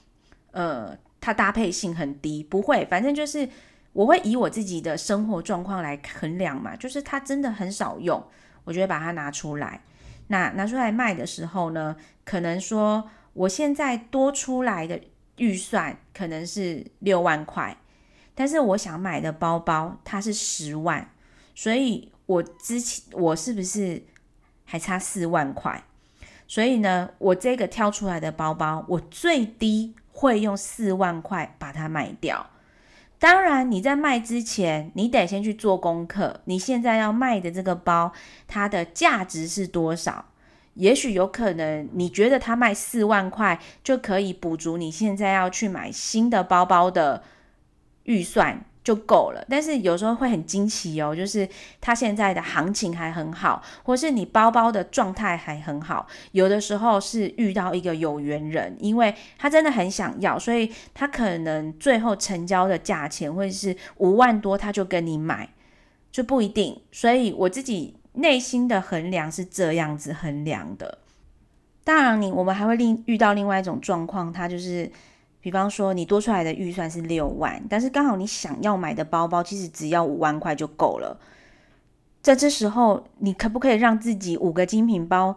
[0.57, 3.49] 呃，它搭配性很低，不会，反正就是
[3.95, 8.23] 我会以我自己的生活状况来衡量嘛，就是它真的很少用，
[8.65, 9.81] 我就会把它拿出来。
[10.27, 15.01] 那拿出来卖的时候呢，可能说我现在多出来的
[15.39, 17.75] 预算可能是六万块，
[18.35, 21.11] 但是我想买的包包它是十万，
[21.55, 24.03] 所以我之前我是不是
[24.67, 25.83] 还差四万块？
[26.47, 32.47] 所以呢，我这个挑出来的包包，我最低会用四万块把它卖掉。
[33.19, 36.41] 当然，你在卖之前，你得先去做功课。
[36.45, 38.13] 你现在要卖的这个包，
[38.47, 40.27] 它的价值是多少？
[40.75, 47.23] 也许有可能，你觉得它卖四万块就可以补足你现在要去买新的包包的
[48.03, 48.65] 预算。
[48.85, 51.49] 就够了，但是有时候会很惊奇哦，就是
[51.81, 65.49] 它现在的行情还很好，或是你包包的状态还很好，有的时候是遇到一个有缘人，因为他真的很想要，所以他可能最后成交的价钱会是五万多，他就跟你买，
[66.13, 66.79] 就不一定。
[66.93, 70.99] 所以我自己内心的衡量是这样子衡量的。
[71.85, 74.93] 当然，你我们还会另遇到另外一种状况，它就是。
[75.45, 81.21] 比方说，你多出来的预算是六万，但是刚好你想要买的包包其实只要五万块就够了。
[82.23, 85.37] 在这时候，你可不可以让自己五个精品包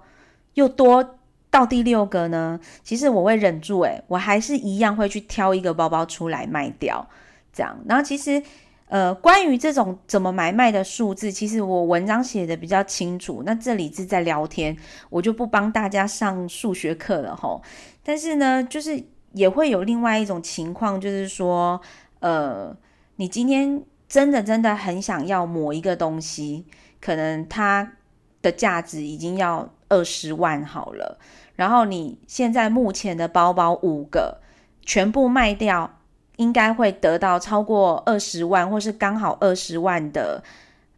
[0.54, 1.17] 又多
[1.50, 2.58] 到第六个呢？
[2.84, 7.06] 其实我会忍住，诶，我还是一样会去挑一个包包出来卖掉，
[7.52, 7.78] 这样。
[7.86, 8.41] 然后其实，
[8.88, 13.43] 呃，关于这种怎么买卖的数字，其实我文章写的比较清楚。
[13.46, 14.78] 那这里是在聊天，
[15.10, 17.62] 我就不帮大家上数学课了吼。
[18.02, 19.04] 但是呢，就是。
[19.38, 21.80] 也会有另外一种情况，就是说，
[22.19, 22.76] 呃，
[23.17, 26.65] 你今天真的真的很想要某一个东西，
[27.00, 27.93] 可能它
[28.41, 31.19] 的价值已经要二十万好了，
[31.56, 34.41] 然后你现在目前的包包五个
[34.82, 36.00] 全部卖掉，
[36.38, 40.43] 应该会得到超过二十万，或是刚好二十万的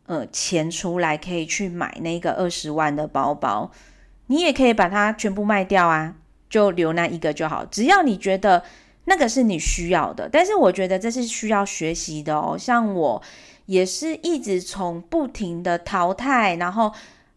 [0.06, 3.71] 呃钱出来，可以去买那个二十万的包包，
[4.28, 6.15] 你也可以把它全部卖掉啊。
[6.50, 8.64] 就留那一个就好，只要你觉得
[9.06, 10.28] 那个是你需要的。
[10.28, 12.58] 但是我觉得这是需要学习的哦。
[12.58, 13.22] 像我
[13.68, 16.92] 也是一直从不停的淘汰，然后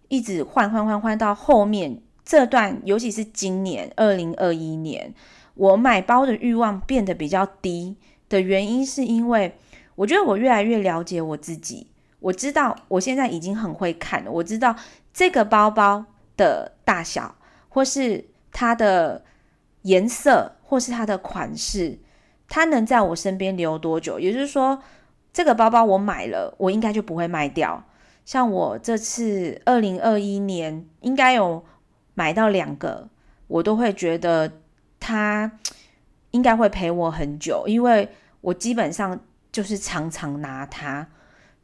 [0.09, 5.13] 一直换换换换到后面这段， 尤其是今年二零二一年，
[5.55, 7.97] 我买包的欲望变得比较低
[8.31, 9.55] 的原因，是因为
[9.95, 11.89] 我觉得我越来越了解我自己。
[12.21, 14.75] 我知道我现在已经很会看了，我知道
[15.13, 17.35] 这个包包的大小
[17.69, 18.32] 或是。
[18.53, 19.25] 它的
[19.83, 21.99] 颜色或是它的款式，
[22.49, 24.21] 它能在我身边留多久？
[24.21, 24.81] 也就是说，
[25.33, 27.83] 这个包包我买了，我应该就不会卖掉。
[28.25, 31.65] 像我这次二零二一年应该有
[32.15, 33.09] 买到两个，
[33.49, 34.53] 我都会觉得
[35.01, 35.59] 它
[36.31, 38.09] 应该会陪我很久，因为
[38.43, 39.19] 我基本上
[39.51, 41.09] 就是常常拿它。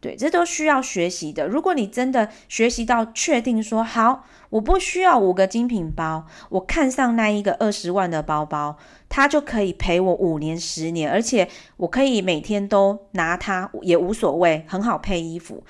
[0.00, 1.48] 对，这都需要学习的。
[1.48, 15.64] 如果你真的学习到确定说好，我不需要五个精品包，我看上那一个二十万的包包，它就可以陪我五年、十年，而且我可以每天都拿它也无所谓，很好配衣服。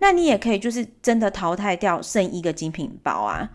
[0.00, 3.50] 那你也可以就是真的淘汰掉剩一个精品包啊。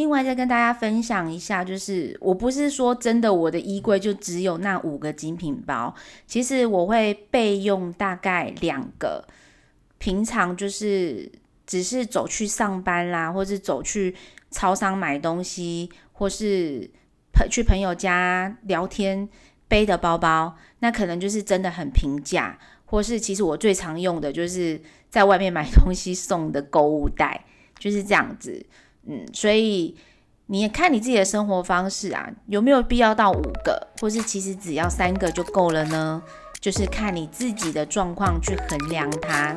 [0.00, 5.94] 另外再跟大家分享一下，就是我不是说真的，我的衣柜就只有那五个精品包。
[6.26, 9.22] 其实我会备用大概两个，
[9.98, 11.30] 平常就是
[11.66, 14.16] 只是走去上班啦，或是走去
[14.50, 16.90] 超商买东西，或是
[17.30, 19.28] 朋去朋友家聊天
[19.68, 27.44] 背的包包，那可能就是真的很平价，或是其实我最常用的就是在外面买东西送的购物袋，
[27.78, 28.64] 就是这样子。
[29.06, 29.96] 嗯，所以
[30.46, 36.22] 你也看你自己的生活方式啊，有没有必要到五个，或是其实只要三个就够了呢？
[36.60, 39.56] 就是看你自己的状况去衡量它。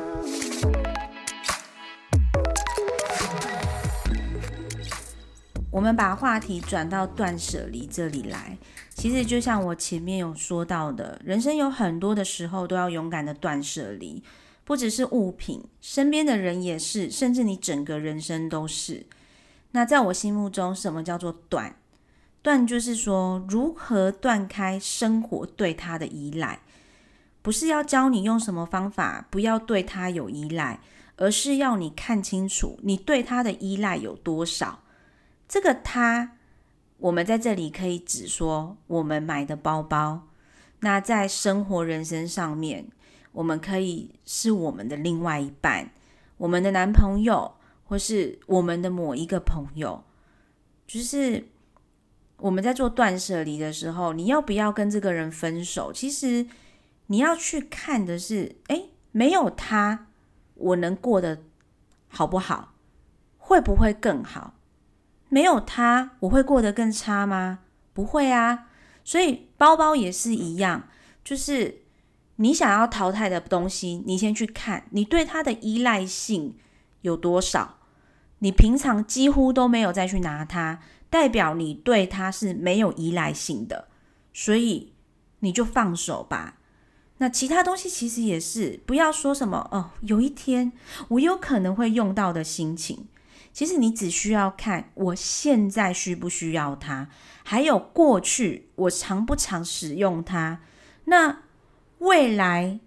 [5.70, 8.56] 我们把话题转到断舍离这里来，
[8.94, 14.22] 其实就像我前面有说到的，人生有很多的时候都要勇敢的断舍离，
[14.64, 19.04] 不只是物品，身边的人也是，甚至你整个人生都是。
[19.76, 21.74] 那在我心目中，什么叫做断？
[22.42, 26.60] 断就是说，如何断开生活对他的依赖，
[27.42, 30.78] 不是要教你用什么方法不要对他有依赖，
[31.16, 34.78] 而是要你看清楚你对他的依赖有多少。
[35.48, 36.36] 这个他，
[36.98, 40.28] 我们在这里可以指说我们买的包包。
[40.80, 42.86] 那在生活人生上面，
[43.32, 45.90] 我们可以是我们的另外一半，
[46.36, 47.56] 我们的男朋友。
[47.84, 50.02] 或是我们的某一个朋友，
[50.86, 51.48] 就是
[52.38, 55.92] 我们在做断舍离的时候，你要不要跟这个人分手？
[55.92, 56.46] 其实
[57.06, 60.06] 你要去看的是，哎，没有他，
[60.54, 61.42] 我能过得
[62.08, 62.74] 好不好？
[63.38, 64.54] 会不会更好？
[65.28, 67.60] 没有他，我会过得更差吗？
[67.92, 68.68] 不会啊。
[69.04, 70.88] 所以包包也是一样，
[71.22, 71.82] 就是
[72.36, 76.56] 你想要淘汰的东西，你先去看你对他的依赖性
[77.04, 77.78] 有多少。
[78.40, 83.88] 你平常几乎都没有再去拿它，代表你对它是没有依赖性的，
[84.32, 84.92] 所以
[85.38, 86.58] 你就放手吧。
[87.18, 90.72] 那其他东西其实也是，不要说什么哦，有一天
[91.08, 93.06] 我有可能会用到的心情。
[93.52, 97.08] 其实你只需要看我现在需不需要它，
[97.44, 100.60] 还有过去我常不常使用它。
[101.04, 101.42] 那
[101.98, 102.80] 未来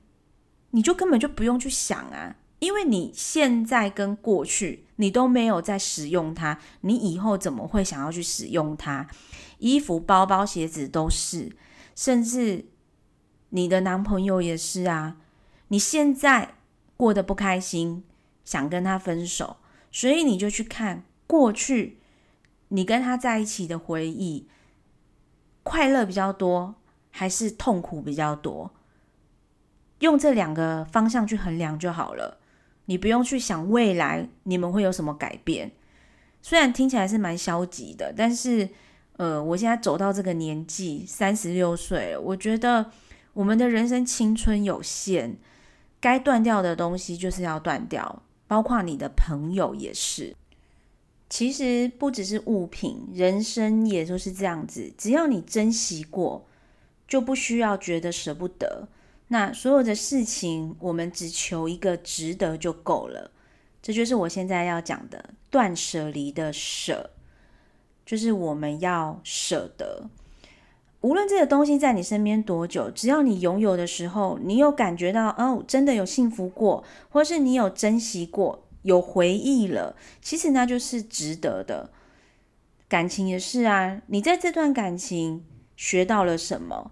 [0.71, 9.07] 你就根本就不用去想啊，因为你现在跟过去你都没有在使用它，你以后怎么会想要去使用它？
[9.59, 11.55] 衣服、包包、鞋子都是，
[11.95, 12.65] 甚至
[13.49, 15.17] 你的男朋友也是啊。
[15.67, 16.55] 你现在
[16.95, 18.03] 过得不开心，
[18.43, 19.57] 想跟他分手。
[19.91, 21.99] 所以你就去看过去，
[22.69, 24.47] 你跟他在一起的回忆，
[25.63, 26.75] 快乐比较多
[27.11, 28.71] 还是痛苦比较多？
[29.99, 32.39] 用这两个方向去衡量就好了。
[32.87, 35.71] 你不用去想未来你们会有什么改变。
[36.41, 38.67] 虽然听起来是蛮消极的，但是
[39.17, 42.91] 呃，我现在走到这个年纪，三十六岁了，我觉得
[43.33, 45.37] 我们的人生青春有限，
[45.99, 48.23] 该断掉的东西就是要断掉。
[48.47, 50.33] 包括你的朋友也是，
[51.29, 54.93] 其实不只是物品，人生也就是这样子。
[54.97, 56.47] 只要你珍惜过，
[57.05, 58.87] 就不需要觉得舍不得。
[59.29, 63.31] 那所有的事情，我们只求一个值得就够了。
[63.81, 67.11] 这就是我现在要讲的断舍离的舍，
[68.05, 70.09] 就是我们要舍得。
[71.01, 81.91] 无论这个东西在你身边多久，只要你拥有的时候，你有感觉到哦，真的有幸福过，或是你有珍惜过，有回忆了，其实那就是值得的。
[82.89, 86.91] 感情也是啊，你在这段感情学到了什么，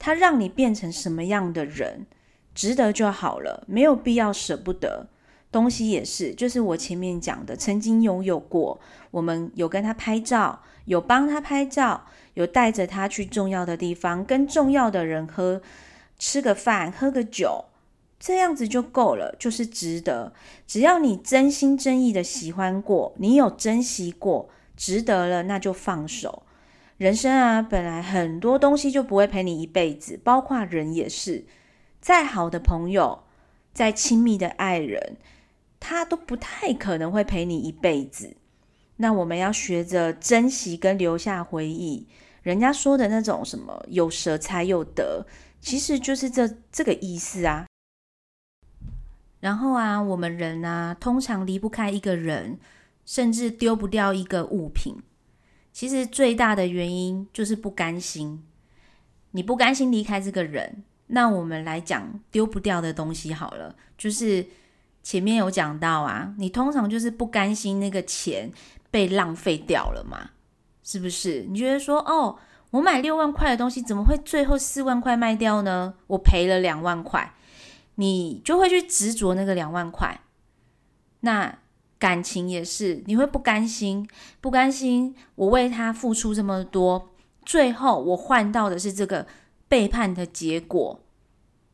[0.00, 2.06] 他让你变成什么样的人，
[2.52, 5.06] 值得就好了，没有必要舍不得。
[5.52, 8.80] 东西也是，就是我前面讲的，曾经拥有过，
[9.12, 12.06] 我们有跟他拍照，有帮他拍照。
[12.34, 15.60] 有带着他去重要的地方，跟重要的人喝
[16.16, 17.64] 吃个饭，喝个酒，
[18.20, 20.32] 这样子就够了，就是值得。
[20.64, 26.44] 只要你真心真意的喜欢过，你有珍惜过，值得了，那就放手。
[27.00, 31.46] 人生啊，本来很多东西就不会陪你一辈子，包括人也是。
[31.98, 33.22] 再好的朋友，
[33.72, 35.16] 再亲密的爱人，
[35.80, 38.36] 他都不太可能会陪你一辈子。
[38.96, 42.06] 那我们要学着珍惜跟留下回忆。
[42.42, 45.26] 人家说的那种什么有舍才有得，
[45.58, 47.64] 其实就是这这个意思啊。
[49.40, 52.58] 然后啊，我们人啊，通常离不开一个人，
[53.06, 54.96] 甚至丢不掉一个物品。
[55.72, 58.42] 其实最大的原因就是不甘心。
[59.30, 63.74] 你不甘心离开这个人，那我们来讲丢不掉的东西好了。
[63.96, 64.46] 就是
[65.02, 68.52] 前面有讲到啊，你通常就是不甘心那个钱。
[68.92, 70.30] 被浪费掉了嘛？
[70.82, 71.46] 是不是？
[71.48, 72.36] 你觉得说，哦，
[72.72, 75.94] 我买六万块的东西，怎么会最后四万块卖掉呢？
[76.08, 77.32] 我赔了两万块，
[77.94, 80.22] 你就会去执着那个两万块。
[81.20, 81.56] 那
[82.00, 84.08] 感情也是，你会不甘心，
[84.40, 87.10] 不甘心，我为他付出这么多，
[87.44, 89.28] 最后我换到的是这个
[89.68, 91.00] 背叛的结果，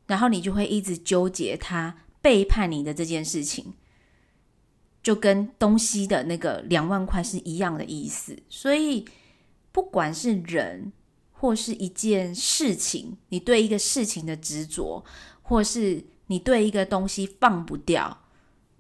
[0.07, 3.73] 然后你就会一直纠结他背叛你的这件事情。
[5.03, 9.05] 就跟东西的那个两万块是一样的意思，所以
[9.71, 10.93] 不管是人
[11.31, 15.05] 或是一件事情，你对一个事情的执着，
[15.43, 18.25] 或是你对一个东西放不掉，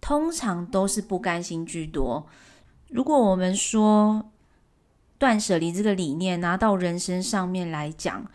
[0.01, 2.27] 通常都是不甘心居多。
[2.89, 4.31] 如果我们说
[5.19, 8.31] 断舍离这个理念拿到人生上面来讲，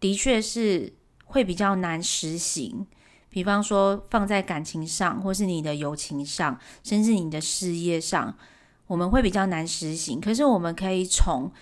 [0.00, 0.92] 的确是
[1.24, 2.86] 会比较难实行。
[3.30, 8.36] 比方说，放在感情上，或是你的友情上，甚至你的事业上，
[8.86, 10.20] 我们会比较难实行。
[10.20, 11.52] 可是，我们可以从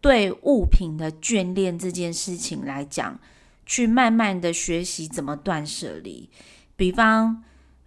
[0.00, 3.18] 对物品的眷恋这件事情来讲，
[3.66, 6.30] 去慢慢的学习怎么断舍离。
[6.76, 7.42] 比方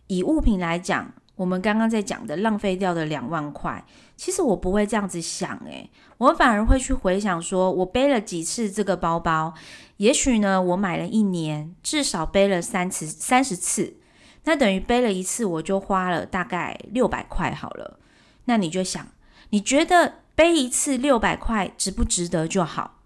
[0.10, 1.14] 以物品来讲。
[1.40, 3.86] 我们刚刚在讲的浪费掉的两万块，
[4.18, 9.54] 其实我不会这样子想，诶，我反而会去回想，说我背了几次这个包包，
[9.96, 13.96] 也许呢，我买了一年，至少背了三次三十次，
[14.44, 17.98] 那等于背了一次，我就花了大概六百块好了。
[18.44, 19.08] 那你就想，
[19.52, 23.00] 你觉得背一次六百块值不值得就好？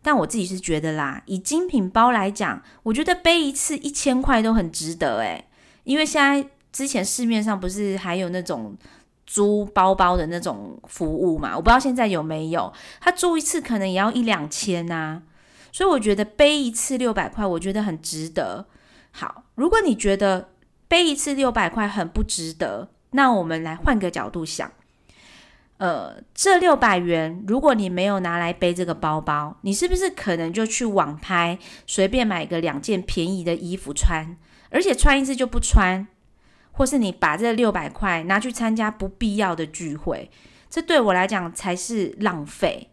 [0.00, 5.44] 但我自己是觉得啦，以精品包来讲，我觉得背一次一千块都很值得，诶，
[5.84, 6.48] 因为现在。
[6.72, 8.76] 之前市面上不是还有那种
[9.26, 12.72] 租包包的那种服务嘛，我不知道现在有没有。
[13.00, 15.20] 他租一次可能也要一两千呐，
[15.72, 18.66] 所以我觉得背一次六百块，我觉得很值得。
[19.10, 20.50] 好，如果你觉得
[20.86, 24.70] 背一次六百块很不值得，那我们来换个角度想。
[25.78, 34.36] 呃，这六百元，如果你没有拿来背这个包包，你是不是可能就去网拍随便买个两件便宜的衣服穿，
[34.70, 36.06] 而且穿一次就不穿，
[36.72, 40.30] 或是你把这六百块拿去参加不必要的聚会，
[40.68, 42.90] 这对我来讲才是浪费。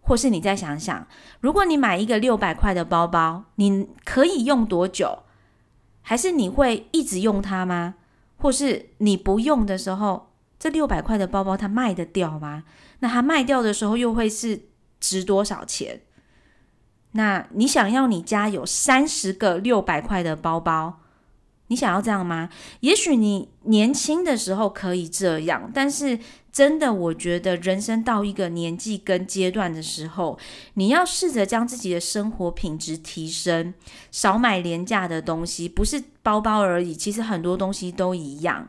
[0.00, 1.06] 或是你再想想，
[1.40, 5.24] 如果你买一个六百块的包包，你可以用多久？
[6.00, 7.96] 还是你会一直用它吗？
[8.38, 10.32] 或是你不用的时候？
[10.58, 12.64] 这六百块的包包，它卖得掉吗？
[13.00, 14.68] 那它卖掉的时候又会是
[14.98, 16.00] 值多少钱？
[17.12, 21.00] 那你想要你家有三十个六百块的包包，
[21.68, 22.48] 你想要这样吗？
[22.80, 26.18] 也许你年轻的时候可以这样，但是
[26.52, 30.38] 真的，我觉得人生到一个年纪跟阶段的时候，
[30.74, 33.72] 你要试着将自己的生活品质提升，
[34.10, 38.68] 少买廉价的东西，不是包包而已，其实很多东西都一样。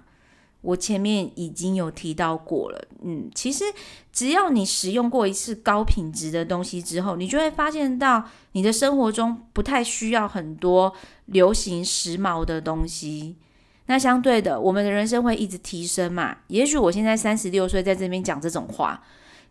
[0.62, 3.64] 我前面已经有提到过了，嗯，其实
[4.12, 10.94] 只要你使用过一次高品质的东西之后，你就会发现到你的生活中不太需要很多
[11.28, 13.38] 流行时髦的东西。
[13.86, 16.38] 那相对的，我们的人生会一直提升嘛？
[16.48, 19.02] 也许我现在三十六岁在这边讲这种话，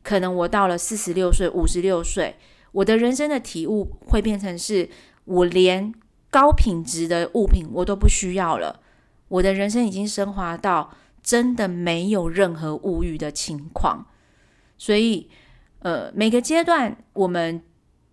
[0.03, 2.37] 可能我到了四十六岁、五十六岁，
[2.73, 4.89] 我的人生的体悟会变成是
[5.25, 5.93] 我连
[6.31, 8.81] 高品质的物品我都不需要了。
[9.29, 14.07] 我的人生已经升华到真的没有任何物欲的情况，
[14.79, 15.29] 所以，
[15.81, 17.63] 呃，每个阶段我们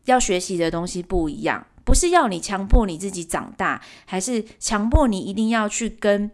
[0.06, 6.30] 要学习的东西不一样，不是要你强迫你自己长大，还是强迫你一定要去跟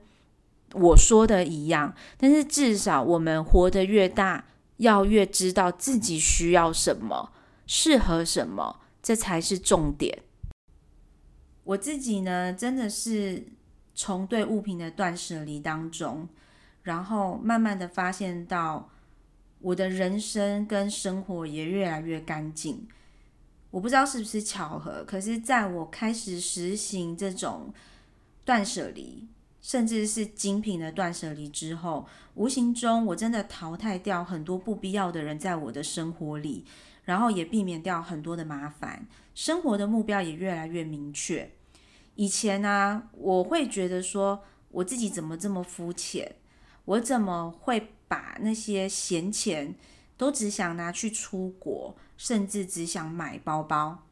[0.73, 1.93] 我说的一样。
[2.17, 4.45] 但是至少我们活得越大，
[4.77, 7.31] 要越知道自己需要什么，
[7.67, 10.23] 适合什么，这才是重点。
[11.65, 13.45] 我自己呢，真的是。
[14.01, 16.27] 从对物品的断舍离当中，
[16.81, 18.89] 然后慢慢的发现到
[19.59, 22.87] 我的人生跟生活也越来越干净。
[23.69, 27.71] 我不知道是不是巧合，可是在我开始实行这种
[28.43, 29.27] 断舍离，
[29.61, 36.65] 甚至是精品的断舍离之后，无形中我真的淘汰掉很多不必要的人在我的生活里，
[37.03, 41.51] 然后也避免掉很多的麻烦，生活的目标也越来越明确。
[42.21, 46.35] 以前呢，我会觉得说，我自己怎么这么肤浅？
[46.85, 49.73] 我怎么会把那些闲钱
[50.17, 54.03] 都只想拿去出国，甚至只想买包包？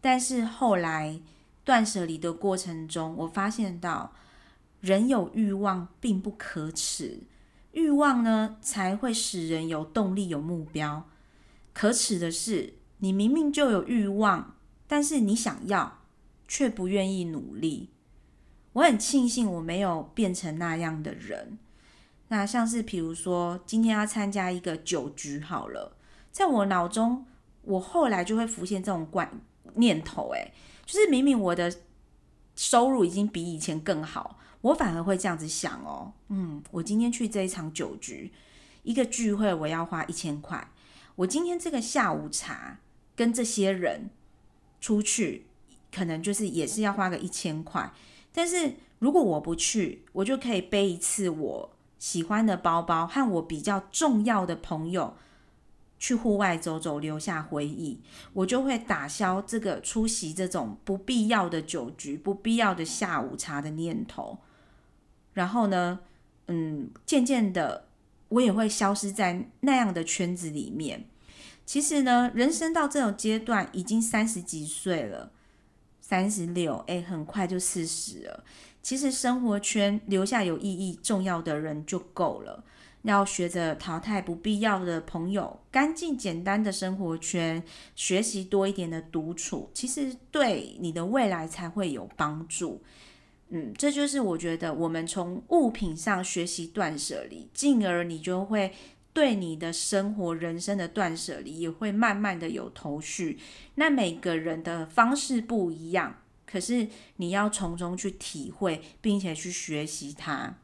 [0.00, 1.20] 但是后来
[1.62, 4.14] 断舍离的过程中，我发现到
[4.80, 7.24] 人有欲望并不可耻，
[7.72, 11.06] 欲望呢才会使人有动力、有目标。
[11.74, 15.98] 可耻的是，你明明就有欲望，但是你想要。
[16.52, 17.88] 却不愿意努力，
[18.74, 21.58] 我很庆幸我没有变成那样的人。
[22.28, 25.96] 那像是比如说，今天要参加一个酒局，好了，
[26.30, 27.24] 在我脑中，
[27.62, 29.40] 我后来就会浮现这种观
[29.76, 30.52] 念头，诶，
[30.84, 31.74] 就是明明我的
[32.54, 38.30] 收入已经比以前更好，我反而会这样子想哦，嗯，我今天去这一场酒局，
[38.82, 40.68] 一个聚会，我要花一千块，
[41.14, 42.80] 我今天这个下午茶
[43.16, 44.10] 跟这些人
[44.78, 45.46] 出去。
[45.94, 47.92] 可能就是也是要花个一千块，
[48.32, 55.14] 但是如果我不去，我就可以背一次我喜欢的包包，和我比较重要的朋友
[55.98, 58.00] 去户外走走，留下回忆，
[58.32, 64.38] 我就会打消这个出席这种不必要的酒局、不必要的下午茶的念头。
[65.34, 66.00] 然后呢，
[66.48, 67.86] 嗯，渐渐的，
[68.30, 71.04] 我也会消失在那样的圈子里面。
[71.64, 75.30] 其实呢，人生到这种阶段，已经三十几岁了。
[76.12, 78.44] 三十六，哎，很快就四十了。
[78.82, 82.62] 其实生活圈留下有意义、重要的人就够了。
[83.00, 87.62] 要学着淘汰不必要的朋友，干净简单的生活圈，
[87.96, 92.82] 学习多一点的独处，其实对你的未来才会有帮助。
[93.48, 98.70] 嗯，这就是我觉得我们从物品上学习断舍离，进而你就会。
[99.12, 103.38] 对你的生活、人生的断舍离也会慢慢的有头绪。
[103.74, 110.54] 那每个人的方式不一样，可是你要从中去体会，并且去学习它。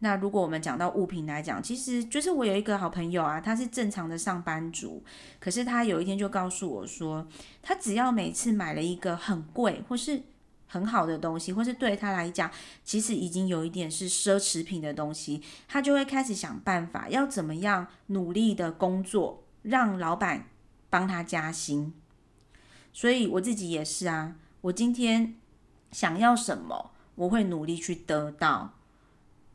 [0.00, 5.02] 那如果我们讲到物品来讲，其实就是我有一个好朋友啊，他是正常的上班族，
[5.40, 7.26] 可是他有一天就告诉我说，
[7.62, 10.20] 他只要每次买了一个很贵或是
[10.74, 12.50] 很好的东西，或是对他来讲，
[12.82, 20.48] 其实已经有一点是奢侈品的东西，他就会开始想办法，要怎么样努力的工作，让老板
[20.90, 21.94] 帮他加薪。
[22.92, 25.36] 所以我自己也是啊，我今天
[25.92, 28.74] 想要什么，我会努力去得到，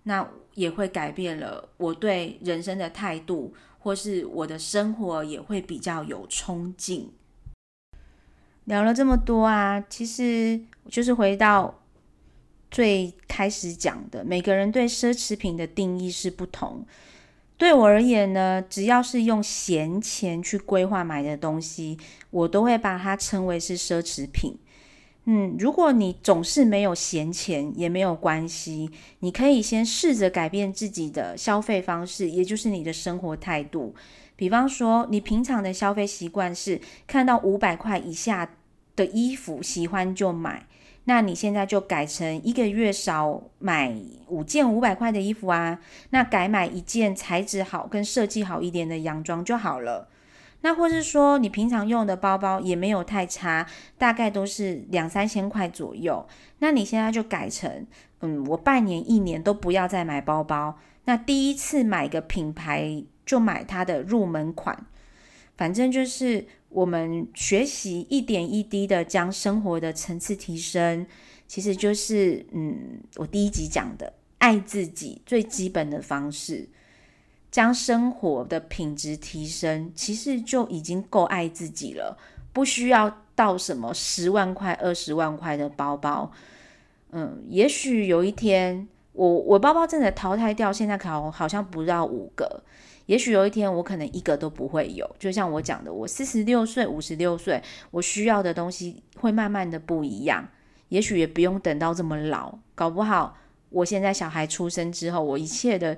[0.03, 7.11] 那也会改变了我对人生的态度，或是我的生活也会比较有冲劲。
[8.65, 11.79] 聊了这么多啊，其实就是回到
[12.71, 16.85] 最开始讲的，每个人对奢侈品的定义是不同。
[17.57, 21.97] 对我而言呢，只要是用闲钱去规划买的东西，
[22.31, 24.57] 我都会把它称为是奢侈品。
[25.25, 33.93] 嗯，如果你总是没有闲钱，也没有关系，你可以先试着改变自己的消费方式，也就是你的生活态度。
[34.35, 38.49] 比方说，你平常的消费习惯是看到五百块以下。
[38.95, 40.67] 的衣服喜欢就买，
[41.09, 43.95] 那你现在就改成一个月少买
[44.27, 45.79] 五件五百块的衣服啊，
[46.11, 50.07] 那改买一件材质好跟设计好一点的洋装就好了。
[50.61, 53.65] 那或是说你平常用的包包也没有太差，
[53.97, 56.27] 大概都是两三千块左右，
[56.59, 57.87] 那你现在就改成，
[58.19, 64.85] 嗯，我半年一年都不要再买包包，那第一次买个品牌就买它的入门款，
[65.59, 66.47] 反正就是。
[66.71, 71.03] 我们学习一点一滴的将生活的层次提升，
[71.47, 76.69] 其实就是嗯，我第一集讲的爱自己最基本的方式，
[77.49, 82.15] 将生活的品质提升，其实就已经够爱自己了，
[82.53, 86.31] 不需要到什么十万块、二十万块的包包。
[87.09, 92.61] 嗯，也许有一天，我我包包真的淘汰掉，现在考好像不到五个。
[93.09, 95.15] 也许有一天，我可能一个都不会有。
[95.17, 100.47] 就像我讲的，我四十六岁、五十六岁，我需要的东西会慢慢的不一样。
[100.89, 103.35] 也许也不用等到这么老，搞不好
[103.69, 105.97] 我现在小孩出生之后，我一切的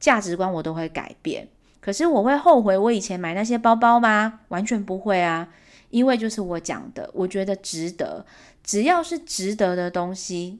[0.00, 1.46] 价值观我都会改变。
[1.80, 4.40] 可是我会后悔我以前买那些包包吗？
[4.48, 5.48] 完全不会啊，
[5.90, 8.26] 因为就是我讲的，我觉得值得。
[8.64, 10.58] 只要是值得的东西，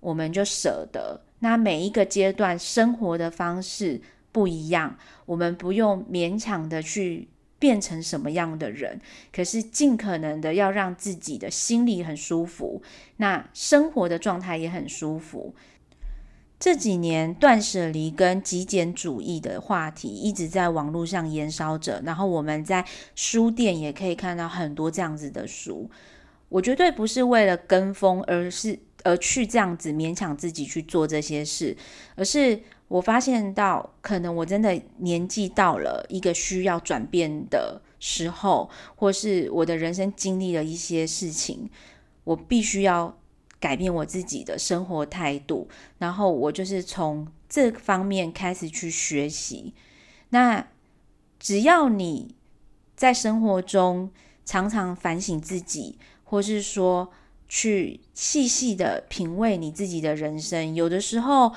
[0.00, 1.20] 我们就舍得。
[1.40, 4.00] 那每一个阶段生活的方式。
[4.32, 7.28] 不一样，我们不用勉强的去
[7.58, 9.00] 变成什么样的人，
[9.32, 12.82] 可是尽可能的要让自己的心里很舒服，
[13.16, 15.54] 那生活的状态也很舒服。
[16.58, 25.90] 这几年断舍离跟极简主义的话题一直在网络上燃烧着，然后我们在书店也可以看到很多这样子的书。
[26.50, 31.76] 我绝对不是为了跟风，而是而去这样子勉强自己去做这些事，
[32.16, 32.62] 而是。
[32.90, 41.70] 我发现到，可能我真的年纪到了一个需要转变的时候，或是我的人生经历了一些事情，
[42.24, 43.16] 我必须要
[43.60, 45.68] 改变我自己的生活态度。
[45.98, 49.72] 然后我就是从这方面开始去学习。
[50.30, 50.66] 那
[51.38, 52.34] 只要你
[52.96, 54.10] 在生活中
[54.44, 57.12] 常常反省自己，或是说
[57.50, 61.52] 去细细的品味你自己的人生，有的时候。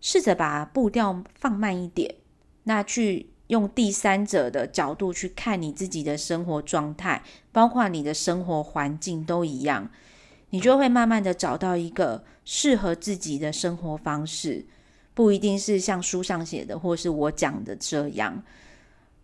[0.00, 2.14] 试着把步调放慢一点，
[2.62, 7.20] 那去用第三者的角度去看你自己的生活状态，
[7.50, 9.90] 包括你的生活环境都一样，
[10.50, 14.64] 你就会慢慢的找到一个适合自己的生活方式，
[15.14, 18.40] 不一定是像书上写的，或是我讲的这样。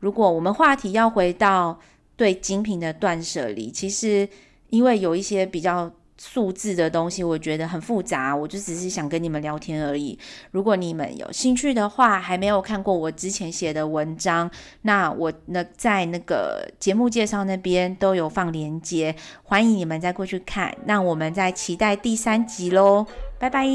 [0.01, 1.79] 如果我们话题要回到
[2.17, 4.29] 对精品的断舍离，其实
[4.71, 5.93] 因为有一些比较。
[6.17, 10.19] 数字的东西我觉得很复杂，我就只是想跟你们聊天而已。
[10.53, 14.51] 如果你们有兴趣的话，还没有看过我之前写的文章，
[14.83, 20.75] 那我那在那个节目介绍那边都有放链接，欢迎你们再过去看。
[20.87, 23.07] 那我们在期待第三集喽，
[23.39, 23.67] 拜拜！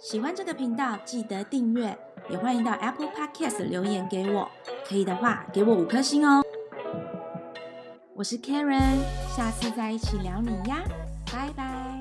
[0.00, 1.94] 喜欢这个频道记得订阅，
[2.30, 4.48] 也欢迎到 Apple Podcast 留言给我，
[4.88, 6.42] 可以的话给我五颗星哦。
[8.20, 8.98] 我是 Karen，
[9.34, 10.84] 下次再一起聊你呀，
[11.32, 11.99] 拜拜。